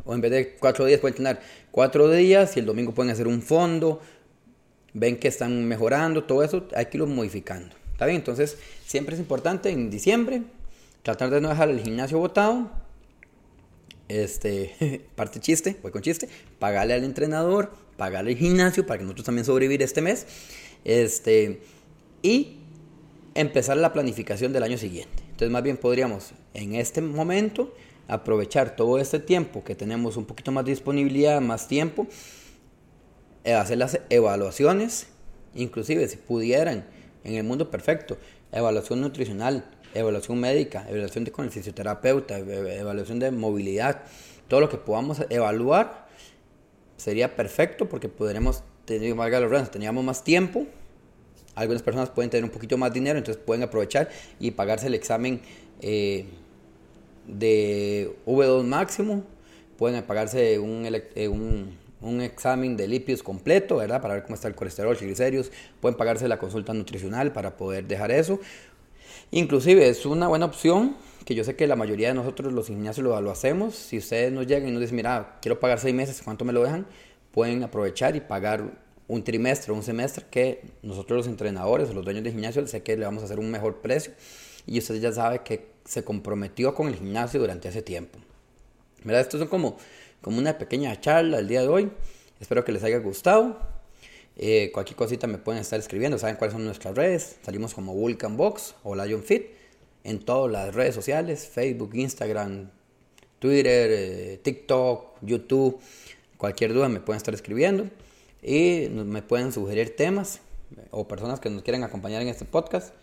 O 0.06 0.14
en 0.14 0.22
vez 0.22 0.32
de 0.32 0.56
cuatro 0.56 0.86
días 0.86 1.02
pueden 1.02 1.14
entrenar 1.14 1.42
cuatro 1.70 2.10
días 2.10 2.56
y 2.56 2.62
el 2.62 2.66
domingo 2.66 2.94
pueden 2.94 3.12
hacer 3.12 3.28
un 3.28 3.42
fondo 3.42 4.00
ven 4.94 5.18
que 5.18 5.28
están 5.28 5.66
mejorando, 5.66 6.24
todo 6.24 6.44
eso 6.44 6.68
hay 6.76 6.86
que 6.86 6.98
irlo 6.98 7.08
modificando. 7.08 7.76
¿Está 7.92 8.06
bien? 8.06 8.18
Entonces, 8.18 8.58
siempre 8.86 9.16
es 9.16 9.20
importante 9.20 9.70
en 9.70 9.90
diciembre 9.90 10.44
tratar 11.04 11.30
de 11.30 11.42
no 11.42 11.50
dejar 11.50 11.70
el 11.70 11.80
gimnasio 11.80 12.20
botado. 12.20 12.72
Este, 14.08 15.02
parte 15.16 15.40
chiste, 15.40 15.78
voy 15.82 15.92
con 15.92 16.02
chiste, 16.02 16.28
pagarle 16.60 16.94
al 16.94 17.04
entrenador, 17.04 17.72
pagarle 17.98 18.32
el 18.32 18.38
gimnasio 18.38 18.86
para 18.86 19.00
que 19.00 19.04
nosotros 19.04 19.26
también 19.26 19.46
sobrevivir 19.46 19.82
este 19.82 20.02
mes. 20.02 20.26
Este, 20.84 21.62
y 22.22 22.58
empezar 23.36 23.78
la 23.78 23.94
planificación 23.94 24.54
del 24.54 24.64
año 24.64 24.78
siguiente. 24.78 25.24
Entonces, 25.24 25.50
más 25.50 25.64
bien 25.64 25.78
podríamos 25.78 26.32
en 26.54 26.76
este 26.76 27.02
momento 27.02 27.74
aprovechar 28.08 28.76
todo 28.76 29.00
este 29.00 29.20
tiempo 29.20 29.64
que 29.64 29.76
tenemos 29.76 30.18
un 30.18 30.26
poquito 30.26 30.52
más 30.52 30.66
disponibilidad, 30.66 31.42
más 31.42 31.68
tiempo 31.68 32.08
hacer 33.46 33.78
las 33.78 34.00
evaluaciones, 34.10 35.08
inclusive 35.54 36.08
si 36.08 36.18
pudieran, 36.18 36.86
en 37.24 37.36
el 37.36 37.44
mundo 37.44 37.70
perfecto, 37.70 38.18
evaluación 38.52 39.02
nutricional, 39.02 39.66
evaluación 39.94 40.40
médica, 40.40 40.86
evaluación 40.90 41.24
de, 41.24 41.32
con 41.32 41.46
el 41.46 41.52
fisioterapeuta, 41.52 42.38
evaluación 42.38 43.20
de 43.20 43.32
movilidad, 43.32 44.04
todo 44.48 44.62
lo 44.62 44.70
que 44.70 44.78
podamos 44.78 45.22
evaluar 45.30 46.08
sería 46.98 47.36
perfecto 47.36 47.90
porque 47.90 48.10
podremos 48.10 48.64
tener, 48.86 49.14
valga 49.16 49.40
los 49.40 49.72
teníamos 49.72 50.04
más 50.04 50.24
tiempo, 50.24 50.66
algunas 51.56 51.84
personas 51.84 52.10
pueden 52.10 52.30
tener 52.30 52.44
un 52.44 52.50
poquito 52.50 52.78
más 52.78 52.94
dinero, 52.94 53.18
entonces 53.18 53.42
pueden 53.44 53.64
aprovechar 53.64 54.10
y 54.40 54.52
pagarse 54.52 54.88
el 54.88 54.96
examen 54.96 55.42
eh, 55.82 56.26
de 57.28 58.16
V2 58.26 58.64
máximo, 58.64 59.24
pueden 59.78 60.04
pagarse 60.04 60.60
un, 60.60 60.86
eh, 60.86 61.28
un 61.28 61.78
un 62.04 62.22
examen 62.22 62.78
de 62.78 62.88
lípidos 62.88 63.24
completo, 63.24 63.78
¿verdad? 63.78 64.02
Para 64.02 64.16
ver 64.16 64.24
cómo 64.24 64.36
está 64.36 64.48
el 64.48 64.56
colesterol, 64.56 64.96
triglicéridos. 64.96 65.52
Pueden 65.80 65.98
pagarse 65.98 66.28
la 66.28 66.38
consulta 66.38 66.74
nutricional 66.74 67.32
para 67.32 67.58
poder 67.58 67.88
dejar 67.88 68.12
eso. 68.12 68.40
Inclusive 69.32 69.88
es 69.88 70.06
una 70.06 70.28
buena 70.28 70.46
opción 70.46 70.96
que 71.26 71.36
yo 71.36 71.44
sé 71.44 71.56
que 71.56 71.66
la 71.68 71.76
mayoría 71.76 72.10
de 72.10 72.14
nosotros 72.14 72.54
los 72.54 72.68
gimnasios 72.68 73.04
lo, 73.04 73.32
hacemos. 73.32 73.76
Si 73.76 73.98
ustedes 73.98 74.32
nos 74.32 74.46
llegan 74.46 74.70
y 74.70 74.72
nos 74.72 74.82
dicen, 74.82 74.98
mira, 74.98 75.38
quiero 75.42 75.60
pagar 75.60 75.80
seis 75.80 75.96
meses, 75.96 76.22
¿cuánto 76.24 76.46
me 76.46 76.54
lo 76.54 76.64
dejan? 76.64 76.86
Pueden 77.32 77.64
aprovechar 77.64 78.16
y 78.16 78.22
pagar 78.22 78.72
un 79.08 79.24
trimestre 79.24 79.72
o 79.72 79.76
un 79.76 79.84
semestre 79.84 80.26
que 80.30 80.64
nosotros 80.82 81.18
los 81.18 81.28
entrenadores 81.28 81.90
o 81.90 81.94
los 81.94 82.04
dueños 82.04 82.24
de 82.24 82.32
gimnasio 82.32 82.66
sé 82.68 82.84
que 82.84 82.98
le 82.98 83.06
vamos 83.06 83.24
a 83.24 83.26
hacer 83.26 83.40
un 83.40 83.50
mejor 83.50 83.82
precio 83.82 84.14
y 84.66 84.80
usted 84.80 85.00
ya 85.00 85.12
sabe 85.12 85.40
que 85.40 85.68
se 85.86 86.04
comprometió 86.04 86.74
con 86.74 86.88
el 86.88 86.96
gimnasio 86.96 87.40
durante 87.40 87.70
ese 87.70 87.82
tiempo. 87.82 88.20
¿Verdad? 89.04 89.22
Esto 89.22 89.42
es 89.42 89.50
como, 89.50 89.78
como 90.24 90.40
una 90.40 90.58
pequeña 90.58 91.00
charla 91.00 91.38
el 91.38 91.48
día 91.48 91.62
de 91.62 91.68
hoy. 91.68 91.92
Espero 92.40 92.66
que 92.66 92.72
les 92.72 92.84
haya 92.84 92.98
gustado. 92.98 93.60
Eh, 94.38 94.72
cualquier 94.74 94.96
cosita 94.96 95.28
me 95.28 95.38
pueden 95.38 95.62
estar 95.62 95.78
escribiendo. 95.78 96.18
Saben 96.18 96.38
cuáles 96.38 96.54
son 96.54 96.66
nuestras 96.66 96.96
redes. 96.96 97.36
Salimos 97.44 97.76
como 97.76 97.94
Vulcan 97.94 98.36
Box 98.38 98.74
o 98.84 98.96
Lion 98.96 99.22
Fit 99.22 99.48
en 100.04 100.20
todas 100.20 100.52
las 100.52 100.74
redes 100.74 100.96
sociales: 100.96 101.46
Facebook, 101.46 101.92
Instagram, 101.94 102.72
Twitter, 103.38 103.92
eh, 103.92 104.40
TikTok, 104.42 105.18
YouTube. 105.22 105.80
Cualquier 106.38 106.74
duda 106.74 106.90
me 106.90 107.02
pueden 107.02 107.18
estar 107.18 107.34
escribiendo 107.34 107.90
y 108.42 108.88
me 108.90 109.22
pueden 109.22 109.52
sugerir 109.52 109.96
temas 109.96 110.40
o 110.92 111.08
personas 111.08 111.40
que 111.40 111.50
nos 111.50 111.64
quieran 111.64 111.84
acompañar 111.84 112.22
en 112.22 112.30
este 112.30 112.46
podcast. 112.46 112.94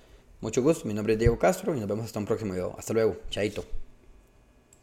Mucho 0.41 0.63
gusto, 0.63 0.89
mi 0.89 0.95
nombre 0.95 1.13
es 1.13 1.19
Diego 1.19 1.39
Castro 1.39 1.75
y 1.77 1.81
nos 1.81 1.89
vemos 1.89 2.07
hasta 2.07 2.19
un 2.19 2.25
próximo 2.25 2.55
video. 2.55 2.75
Hasta 2.79 2.95
luego, 2.95 3.19
chaito. 3.29 3.90